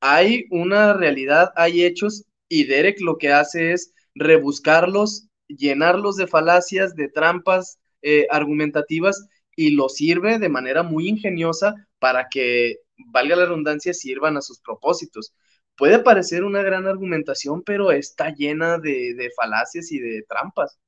[0.00, 6.94] hay una realidad, hay hechos, y Derek lo que hace es rebuscarlos, llenarlos de falacias,
[6.94, 12.76] de trampas eh, argumentativas, y lo sirve de manera muy ingeniosa para que,
[13.12, 15.34] valga la redundancia, sirvan a sus propósitos
[15.78, 20.78] puede parecer una gran argumentación, pero está llena de, falacias y de trampas.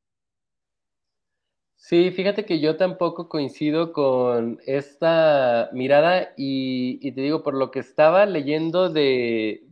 [1.76, 7.78] Sí, fíjate que yo tampoco coincido con esta mirada y, te digo, por lo que
[7.78, 9.62] estaba leyendo de,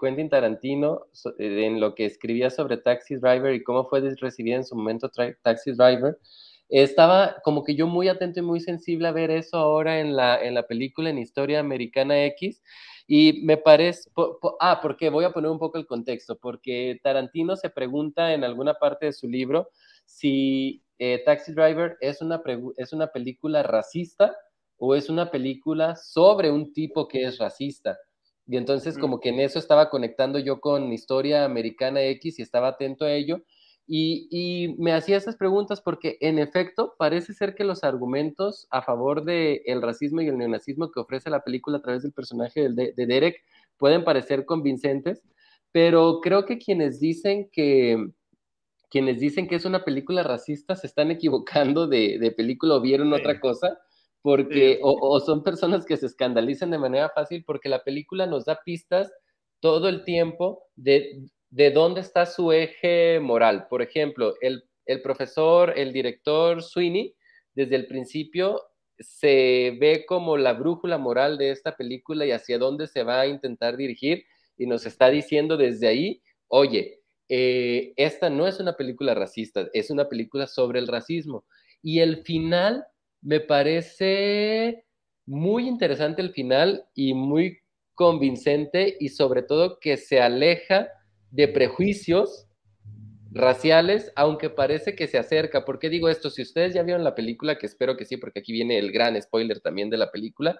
[0.00, 1.06] Quentin Tarantino,
[1.38, 5.10] en lo que escribía sobre Taxi Driver y cómo fue recibida en su momento
[5.42, 6.18] Taxi Driver,
[6.68, 10.42] estaba como que yo muy atento y muy sensible a ver eso ahora en la,
[10.42, 12.60] en la película, en Historia Americana X,
[13.06, 14.10] y me parece,
[14.60, 18.74] ah, porque voy a poner un poco el contexto, porque Tarantino se pregunta en alguna
[18.74, 19.68] parte de su libro
[20.06, 22.42] si eh, Taxi Driver es una,
[22.76, 24.36] es una película racista
[24.78, 27.98] o es una película sobre un tipo que es racista.
[28.46, 32.68] Y entonces como que en eso estaba conectando yo con Historia Americana X y estaba
[32.68, 33.42] atento a ello.
[33.86, 39.24] Y, me hacía esas preguntas porque en efecto parece ser que los argumentos a favor
[39.24, 42.94] del el racismo y el neonazismo que ofrece la película a través del personaje de,
[42.96, 43.36] de, Derek
[43.76, 45.22] pueden parecer convincentes,
[45.70, 47.98] pero creo que quienes dicen que
[48.88, 53.12] quienes dicen que es una película racista se están equivocando de, de película o vieron
[53.12, 53.78] otra cosa,
[54.22, 58.46] porque o, o son personas que se escandalizan de manera fácil porque la película nos
[58.46, 59.12] da pistas
[59.60, 63.68] todo el tiempo de de dónde está su eje moral.
[63.68, 64.64] Por ejemplo, el,
[65.04, 67.14] profesor, el director Sweeney,
[67.54, 68.60] desde el principio
[68.98, 73.28] se ve como la brújula moral de esta película y hacia dónde se va a
[73.28, 74.24] intentar dirigir
[74.58, 79.90] y nos está diciendo desde ahí, oye, eh, esta no es una película racista, es
[79.90, 81.44] una película sobre el racismo.
[81.82, 82.84] Y el final
[83.22, 84.84] me parece
[85.24, 87.60] muy interesante el final y muy
[87.94, 90.88] convincente y sobre todo que se aleja
[91.34, 92.46] de prejuicios
[93.32, 95.64] raciales, aunque parece que se acerca.
[95.64, 96.30] ¿Por qué digo esto?
[96.30, 99.20] Si ustedes ya vieron la película, que espero que sí, porque aquí viene el gran
[99.20, 100.56] spoiler también de la película,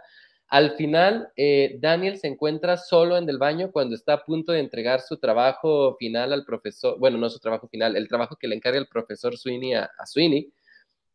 [0.48, 4.58] al final eh, Daniel se encuentra solo en el baño cuando está a punto de
[4.58, 8.56] entregar su trabajo final al profesor, bueno, no su trabajo final, el trabajo que le
[8.56, 10.52] encarga el profesor Sweeney a, a Sweeney,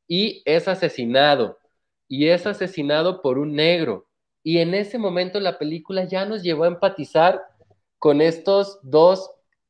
[0.08, 1.60] y es asesinado,
[2.08, 4.08] y es asesinado por un negro.
[4.42, 7.42] Y en ese momento la película ya nos llevó a empatizar
[7.98, 9.30] con estos dos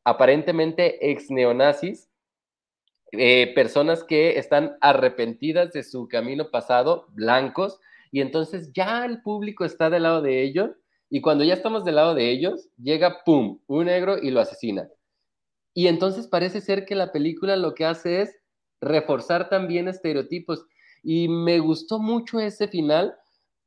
[0.10, 2.10] aparentemente ex neonazis,
[3.12, 7.80] eh, personas que están arrepentidas de su camino pasado, blancos,
[8.12, 10.72] y entonces ya el público está del lado de ellos,
[11.10, 14.88] y cuando ya estamos del lado de ellos, llega, ¡pum!, un negro y lo asesina.
[15.74, 18.36] Y entonces parece ser que la película lo que hace es
[18.82, 20.66] reforzar también estereotipos.
[21.04, 23.16] Y me gustó mucho ese final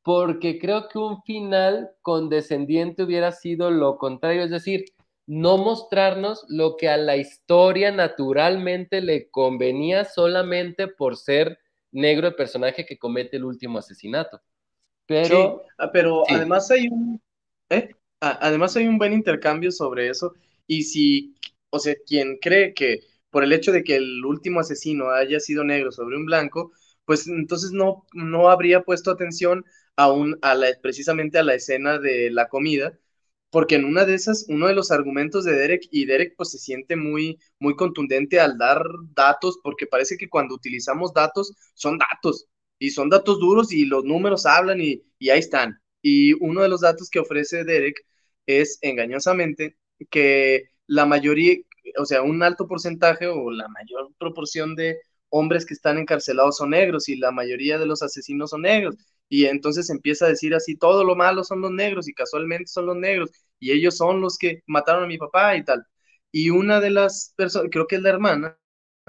[0.02, 4.84] porque creo que un final condescendiente hubiera sido lo contrario, es decir,
[5.26, 11.58] no mostrarnos lo que a la historia naturalmente le convenía solamente por ser
[11.92, 14.40] negro el personaje que comete el último asesinato.
[15.06, 17.20] Pero, ah, pero además hay un,
[17.70, 17.90] ¿eh?
[18.20, 20.34] además hay un buen intercambio sobre eso.
[20.66, 21.34] Y si,
[21.70, 23.00] o sea, quien cree que
[23.30, 26.72] por el hecho de que el último asesino haya sido negro sobre un blanco,
[27.04, 29.64] pues entonces no, no habría puesto atención
[29.96, 32.98] aún a la, precisamente a la escena de la comida,
[33.52, 36.58] porque en una de esas, uno de los argumentos de Derek, y Derek pues se
[36.58, 38.82] siente muy, muy contundente al dar
[39.14, 42.46] datos, porque parece que cuando utilizamos datos, son datos,
[42.78, 45.78] y son datos duros y los números hablan y, y ahí están.
[46.00, 47.96] Y uno de los datos que ofrece Derek
[48.46, 49.76] es engañosamente
[50.10, 51.56] que la mayoría,
[51.98, 54.98] o sea, un alto porcentaje o la mayor proporción de
[55.32, 58.96] hombres que están encarcelados son negros y la mayoría de los asesinos son negros
[59.28, 62.86] y entonces empieza a decir así, todo lo malo son los negros y casualmente son
[62.86, 65.84] los negros y ellos son los que mataron a mi papá y tal.
[66.30, 68.58] Y una de las personas, creo que es la hermana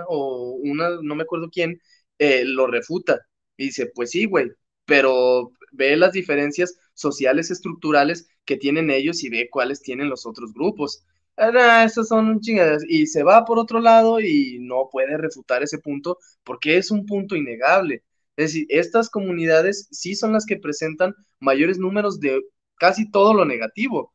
[0.08, 1.80] o una, no me acuerdo quién,
[2.20, 3.20] eh, lo refuta
[3.58, 4.52] y dice, pues sí, güey,
[4.86, 10.54] pero ve las diferencias sociales estructurales que tienen ellos y ve cuáles tienen los otros
[10.54, 11.06] grupos.
[11.36, 12.84] Ah, esas son chingadas.
[12.88, 17.06] Y se va por otro lado y no puede refutar ese punto porque es un
[17.06, 18.04] punto innegable.
[18.36, 22.42] Es decir, estas comunidades sí son las que presentan mayores números de
[22.78, 24.14] casi todo lo negativo,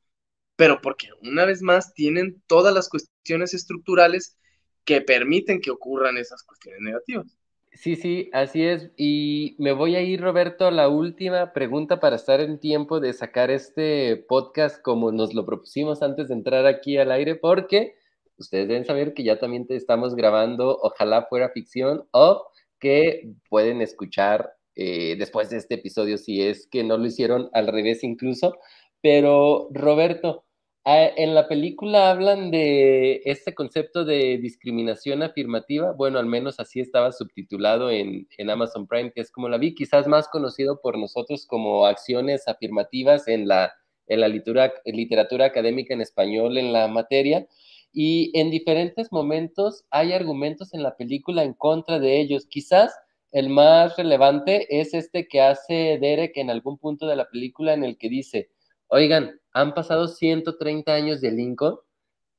[0.56, 4.36] pero porque una vez más tienen todas las cuestiones estructurales
[4.84, 7.26] que permiten que ocurran esas cuestiones negativas.
[7.72, 8.90] Sí, sí, así es.
[8.96, 13.12] Y me voy a ir, Roberto, a la última pregunta para estar en tiempo de
[13.12, 17.94] sacar este podcast como nos lo propusimos antes de entrar aquí al aire, porque
[18.36, 22.48] ustedes deben saber que ya también te estamos grabando Ojalá fuera ficción o
[22.80, 27.68] que pueden escuchar eh, después de este episodio si es que no lo hicieron al
[27.68, 28.56] revés incluso.
[29.02, 30.44] Pero Roberto,
[30.84, 37.12] en la película hablan de este concepto de discriminación afirmativa, bueno, al menos así estaba
[37.12, 41.46] subtitulado en, en, Amazon Prime, que es como la vi, quizás más conocido por nosotros
[41.46, 43.72] como acciones afirmativas en la,
[44.06, 47.46] en la literatura, literatura académica en español en la materia,
[47.92, 52.46] y en diferentes momentos hay argumentos en la película en contra de ellos.
[52.46, 52.94] Quizás
[53.32, 57.84] el más relevante es este que hace Derek en algún punto de la película en
[57.84, 58.50] el que dice,
[58.88, 61.78] oigan, han pasado 130 años de Lincoln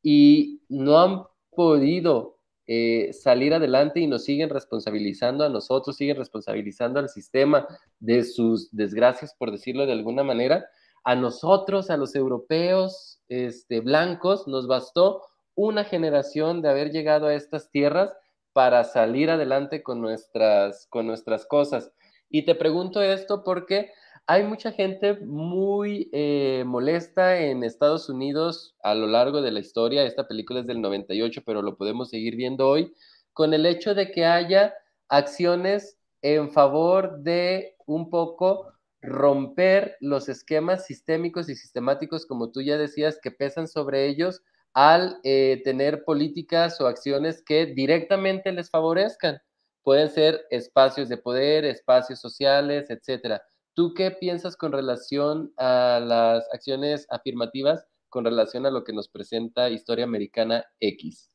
[0.02, 2.38] y no han podido
[2.68, 7.68] eh, salir adelante y nos siguen responsabilizando a nosotros, siguen responsabilizando al sistema
[8.00, 10.68] de sus desgracias, por decirlo de alguna manera.
[11.04, 15.24] A nosotros, a los europeos este, blancos, nos bastó
[15.56, 18.14] una generación de haber llegado a estas tierras
[18.54, 21.92] para salir adelante con nuestras, con nuestras cosas.
[22.30, 23.92] Y te pregunto esto porque
[24.30, 30.04] hay mucha gente muy eh, molesta en Estados Unidos a lo largo de la historia.
[30.04, 32.94] Esta película es del 98, pero lo podemos seguir viendo hoy,
[33.34, 34.76] con el hecho de que haya
[35.08, 38.72] acciones en favor de un poco
[39.02, 44.44] romper los esquemas sistémicos y sistemáticos, como tú ya decías, que pesan sobre ellos
[44.76, 49.42] al eh, tener políticas o acciones que directamente les favorezcan.
[49.82, 53.42] Pueden ser espacios de poder, espacios sociales, etcétera.
[53.80, 59.08] ¿Tú qué piensas con relación a las acciones afirmativas con relación a lo que nos
[59.08, 61.32] presenta Historia Americana X?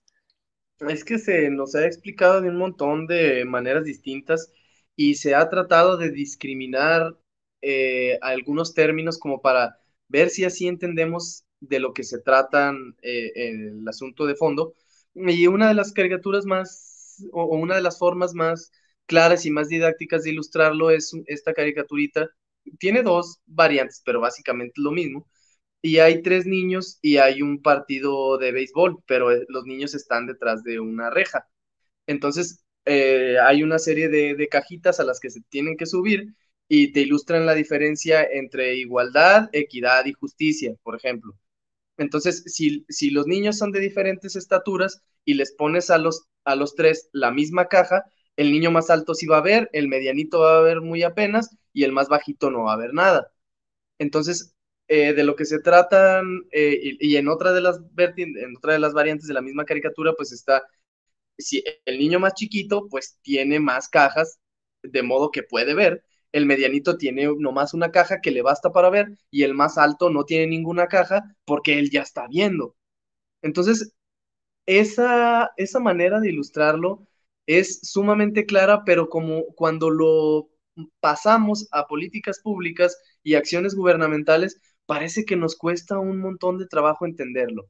[0.80, 4.52] Es que se nos ha explicado de un montón de maneras distintas
[4.94, 7.18] y se ha tratado de discriminar
[7.62, 9.78] eh, algunos términos como para
[10.08, 14.74] ver si así entendemos de lo que se tratan eh, el asunto de fondo.
[15.14, 18.70] Y una de las caricaturas más, o, una de las formas más
[19.06, 22.28] claras y más didácticas de ilustrarlo es esta caricaturita.
[22.78, 25.28] Tiene dos variantes, pero básicamente lo mismo.
[25.82, 30.26] y hay tres niños y hay un partido de béisbol, pero eh, los niños están
[30.26, 31.48] detrás de una reja.
[32.06, 36.34] Entonces, eh, hay una serie de, de, cajitas a las que se tienen que subir
[36.68, 41.34] y te ilustran la diferencia entre igualdad, equidad y justicia, por ejemplo.
[41.96, 46.56] Entonces, si, si los niños son de diferentes estaturas y les pones a los, a
[46.56, 48.04] los tres la misma caja,
[48.36, 51.56] el niño más alto sí va a ver, el medianito va a ver muy apenas
[51.72, 53.32] y el más bajito no va a ver nada.
[53.98, 54.54] Entonces,
[54.88, 58.78] eh, de lo que se tratan, eh, y, en, otra de las en otra de
[58.80, 60.62] las variantes de la misma caricatura, pues está,
[61.38, 64.40] si el niño más chiquito, pues tiene más cajas,
[64.82, 68.90] de modo que puede ver, el medianito tiene nomás una caja que le basta para
[68.90, 72.76] ver, y el más alto no tiene ninguna caja porque él ya está viendo.
[73.42, 73.94] Entonces,
[74.66, 77.06] esa, esa manera de ilustrarlo
[77.46, 80.48] es sumamente clara, pero como cuando lo
[81.00, 87.06] pasamos a políticas públicas y acciones gubernamentales, parece que nos cuesta un montón de trabajo
[87.06, 87.68] entenderlo.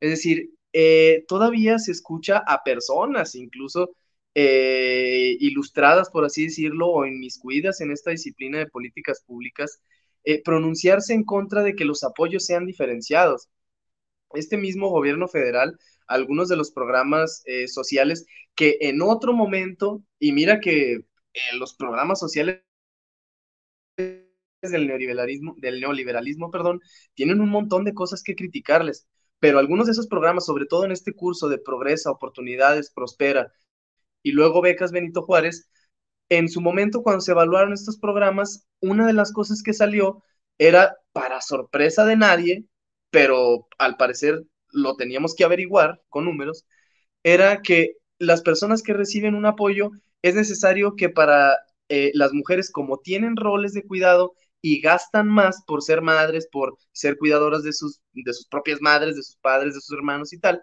[0.00, 3.94] Es decir, eh, todavía se escucha a personas, incluso
[4.34, 9.80] eh, ilustradas, por así decirlo, o inmiscuidas en esta disciplina de políticas públicas,
[10.24, 13.48] eh, pronunciarse en contra de que los apoyos sean diferenciados.
[14.34, 20.60] Este mismo gobierno federal, algunos de los programas sociales que en otro momento, y mira
[20.60, 21.00] que
[21.58, 22.62] los programas sociales
[23.96, 26.80] del neoliberalismo, del neoliberalismo, perdón,
[27.14, 29.06] tienen un montón de cosas que criticarles,
[29.38, 33.52] pero algunos de esos programas, sobre todo en este curso de Progresa, Oportunidades, Prospera,
[34.22, 35.70] y luego Becas Benito Juárez,
[36.28, 40.24] en su momento cuando se evaluaron estos programas, una de las cosas que salió
[40.58, 42.64] era, para sorpresa de nadie,
[43.10, 46.66] pero al parecer lo teníamos que averiguar con números,
[47.22, 49.90] era que las personas que reciben un apoyo
[50.22, 51.56] es necesario que para
[51.88, 56.76] eh, las mujeres, como tienen roles de cuidado y gastan más por ser madres, por
[56.92, 60.40] ser cuidadoras de sus, de sus propias madres, de sus padres, de sus hermanos y
[60.40, 60.62] tal,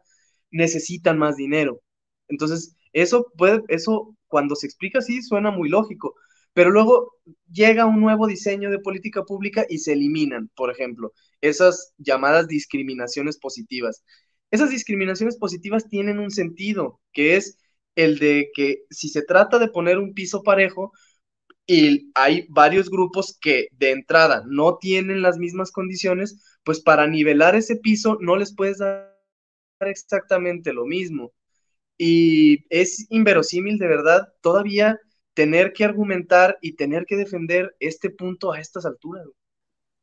[0.52, 1.82] necesitan más dinero.
[2.28, 6.16] Entonces, eso puede, eso cuando se explica así suena muy lógico,
[6.54, 7.14] pero luego
[7.52, 13.38] llega un nuevo diseño de política pública y se eliminan, por ejemplo, esas llamadas discriminaciones
[13.40, 14.04] positivas.
[14.54, 17.58] Esas discriminaciones positivas tienen un sentido, que es
[17.96, 20.92] el de que si se trata de poner un piso parejo,
[21.66, 27.56] y hay varios grupos que de entrada no tienen las mismas condiciones, pues para nivelar
[27.56, 29.18] ese piso no les puedes dar
[29.80, 31.34] exactamente lo mismo.
[31.98, 35.00] Y es inverosímil de verdad todavía
[35.34, 39.26] tener que argumentar y tener que defender este punto a estas alturas.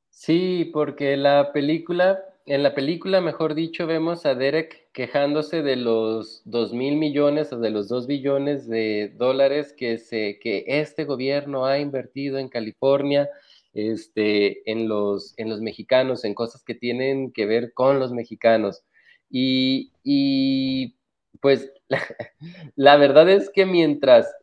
[0.09, 6.43] Sí, porque la película en la película, mejor dicho, vemos a Derek quejándose de los
[6.45, 11.67] dos mil millones o de los dos billones de dólares que, se, que este gobierno
[11.67, 13.29] ha invertido en California,
[13.73, 18.83] este, en, los, en los mexicanos, en cosas que tienen que ver con los mexicanos.
[19.31, 20.97] Y, y
[21.41, 21.73] pues
[22.77, 24.35] la verdad es que mientras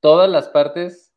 [0.00, 1.12] todas las partes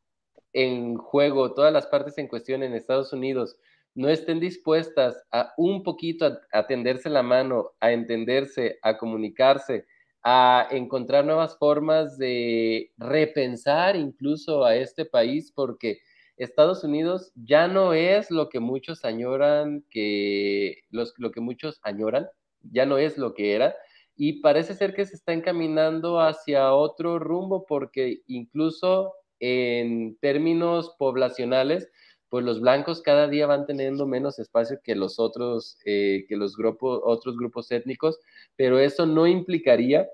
[0.53, 3.57] en juego, todas las partes en cuestión en Estados Unidos,
[3.99, 9.85] no estén dispuestas a un poquito a, tenderse la mano, a entenderse, a comunicarse,
[10.23, 15.99] a encontrar nuevas formas de repensar incluso a este país, porque
[16.37, 22.29] Estados Unidos ya no es lo que muchos añoran, que lo que muchos añoran,
[22.71, 23.75] ya no es lo que era,
[24.15, 31.89] y parece ser que se está encaminando hacia otro rumbo, porque incluso en términos poblacionales,
[32.29, 36.55] pues los blancos cada día van teniendo menos espacio que los otros, eh, que los
[36.55, 38.19] grupos, otros grupos étnicos,
[38.55, 40.07] pero eso no implicaría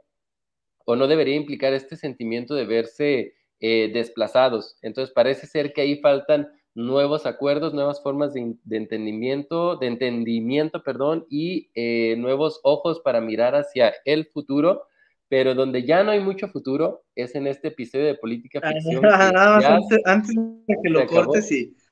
[0.86, 4.78] o no debería implicar este sentimiento de verse eh, desplazados.
[4.82, 11.26] Entonces parece ser que ahí faltan nuevos acuerdos, nuevas formas de, entendimiento, de entendimiento, perdón,
[11.30, 14.84] y eh, nuevos ojos para mirar hacia el futuro,
[15.30, 19.04] pero donde ya no hay mucho futuro es en este episodio de política ficción.
[20.06, 21.50] antes, de que lo cortes,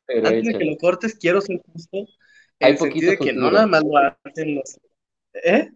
[0.08, 2.06] sí antes de que lo cortes, quiero ser justo.
[2.60, 4.80] Hay poquito de que no nada más lo hacen los.
[5.34, 5.72] ¿Eh?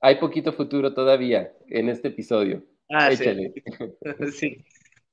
[0.00, 2.64] Hay poquito futuro todavía en este episodio.
[2.90, 3.52] Ah, Échale.
[4.32, 4.64] sí.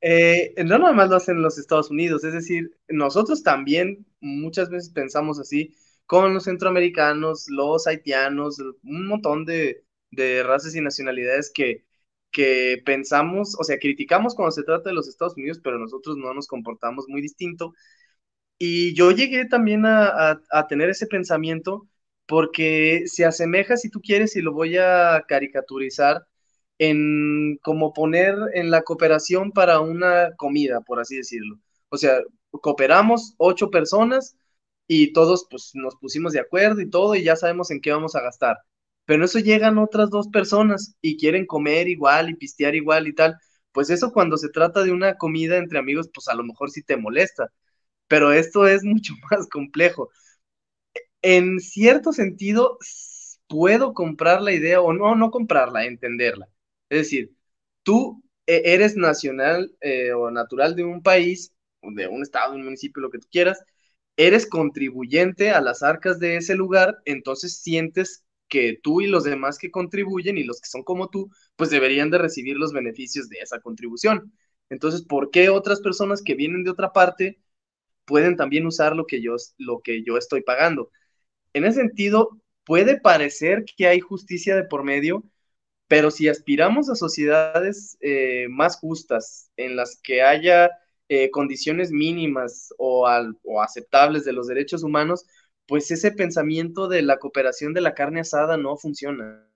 [0.01, 4.91] Eh, no nada más lo hacen los Estados Unidos, es decir, nosotros también muchas veces
[4.91, 5.73] pensamos así
[6.05, 11.85] con los centroamericanos, los haitianos, un montón de, de razas y nacionalidades que,
[12.31, 16.33] que pensamos, o sea, criticamos cuando se trata de los Estados Unidos, pero nosotros no
[16.33, 17.73] nos comportamos muy distinto.
[18.57, 20.39] Y yo llegué también a,
[20.69, 21.87] tener ese pensamiento
[22.25, 26.25] porque se asemeja, si tú quieres, y lo voy a caricaturizar,
[26.79, 31.59] en como poner en la cooperación para una comida, por así decirlo.
[31.89, 32.19] O sea,
[32.51, 34.35] cooperamos ocho personas
[34.87, 38.15] y todos pues nos pusimos de acuerdo y todo y ya sabemos en qué vamos
[38.15, 38.57] a gastar.
[39.05, 43.35] Pero eso llegan otras dos personas y quieren comer igual y pistear igual y tal.
[43.71, 46.83] Pues eso cuando se trata de una comida entre amigos, pues a lo mejor sí
[46.83, 47.51] te molesta.
[48.07, 50.09] Pero esto es mucho más complejo.
[51.21, 52.77] En cierto sentido,
[53.47, 56.47] puedo comprar la idea o no, no comprarla, entenderla.
[56.89, 57.31] Es decir,
[57.83, 63.01] tú e-, eres nacional eh, o natural de un país, de un estado, un municipio,
[63.01, 63.63] lo que tú quieras,
[64.17, 69.57] eres contribuyente a las arcas de ese lugar, entonces sientes que tú y los demás
[69.57, 73.39] que contribuyen y los que son como tú, pues deberían de recibir los beneficios de
[73.39, 74.31] esa contribución.
[74.69, 77.39] Entonces, ¿por qué otras personas que vienen de otra parte
[78.05, 80.91] pueden también usar lo que yo, lo que yo estoy pagando?
[81.53, 85.23] En ese sentido, puede parecer que hay justicia de por medio,
[85.87, 90.71] pero si aspiramos a sociedades eh, más justas, en las que haya
[91.09, 93.07] eh, condiciones mínimas o,
[93.43, 95.25] o aceptables de los derechos humanos,
[95.67, 99.47] pues ese pensamiento de la cooperación de la carne asada no funciona.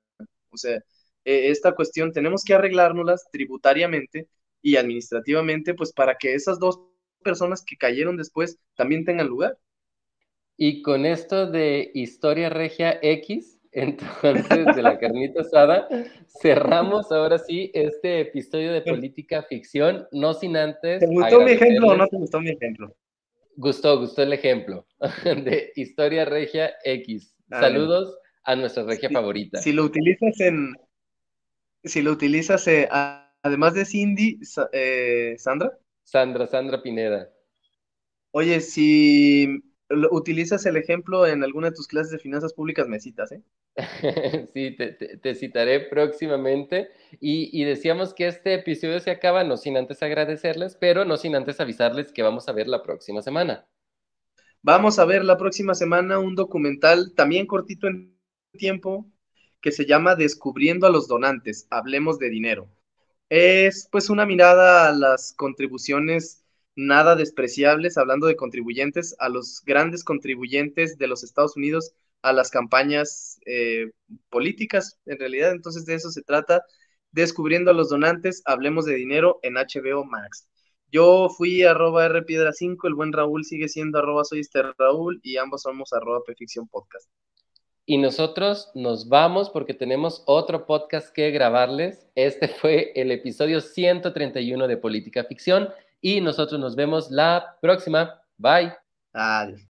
[0.51, 0.77] O sea,
[1.25, 4.27] e, esta cuestión tenemos que arreglárnoslas tributariamente
[4.61, 6.79] y administrativamente, pues para que esas dos
[7.23, 9.57] personas que cayeron después también tengan lugar.
[10.57, 15.87] Y con esto de Historia Regia X, entonces, de la carnita asada,
[16.41, 20.99] cerramos ahora sí este episodio de política ficción, no sin antes.
[20.99, 22.95] ¿Te gustó mi ejemplo o no te gustó mi ejemplo?
[23.55, 24.87] Gustó, gustó el ejemplo
[25.23, 27.35] de Historia Regia X.
[27.51, 29.61] Ah, Saludos a nuestra regia favorita.
[29.61, 30.75] Si lo utilizas en.
[31.83, 34.39] Si lo utilizas, eh, además de Cindy,
[34.73, 35.77] eh, Sandra.
[36.09, 37.29] Sandra, Sandra Pineda.
[38.31, 39.61] Oye, si
[40.11, 43.43] utilizas el ejemplo en alguna de tus clases de finanzas públicas, me citas, ¿eh?
[44.53, 46.89] sí, te, citaré próximamente.
[47.19, 51.59] Y, decíamos que este episodio se acaba, no sin antes agradecerles, pero no sin antes
[51.59, 53.67] avisarles que vamos a ver la próxima semana.
[54.63, 58.17] Vamos a ver la próxima semana un documental también cortito en
[58.57, 59.09] tiempo
[59.61, 62.69] que se llama Descubriendo a los donantes, hablemos de dinero.
[63.29, 66.43] Es pues una mirada a las contribuciones
[66.75, 72.51] nada despreciables, hablando de contribuyentes, a los grandes contribuyentes de los Estados Unidos a las
[72.51, 73.91] campañas eh,
[74.29, 75.51] políticas, en realidad.
[75.51, 76.63] Entonces de eso se trata.
[77.11, 80.47] Descubriendo a los donantes, hablemos de dinero en HBO Max.
[80.91, 85.63] Yo fui arroba rpiedra5, el buen Raúl sigue siendo arroba soy este Raúl y ambos
[85.63, 87.09] somos arroba Perfección Podcast.
[87.91, 92.05] Y nosotros nos vamos porque tenemos otro podcast que grabarles.
[92.13, 95.69] Este fue el episodio 131 de Política Ficción
[95.99, 98.21] y nosotros nos vemos la próxima.
[98.37, 98.73] Bye.
[99.11, 99.61] Adiós.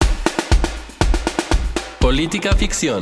[2.02, 3.00] Política Ficción.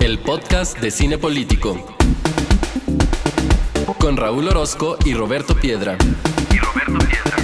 [0.00, 1.76] El podcast de cine político.
[4.00, 5.96] Con Raúl Orozco y Roberto Piedra.
[6.52, 7.36] Y Roberto Piedra.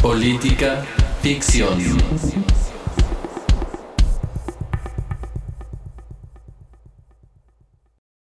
[0.00, 0.82] Política
[1.26, 1.76] Ficción.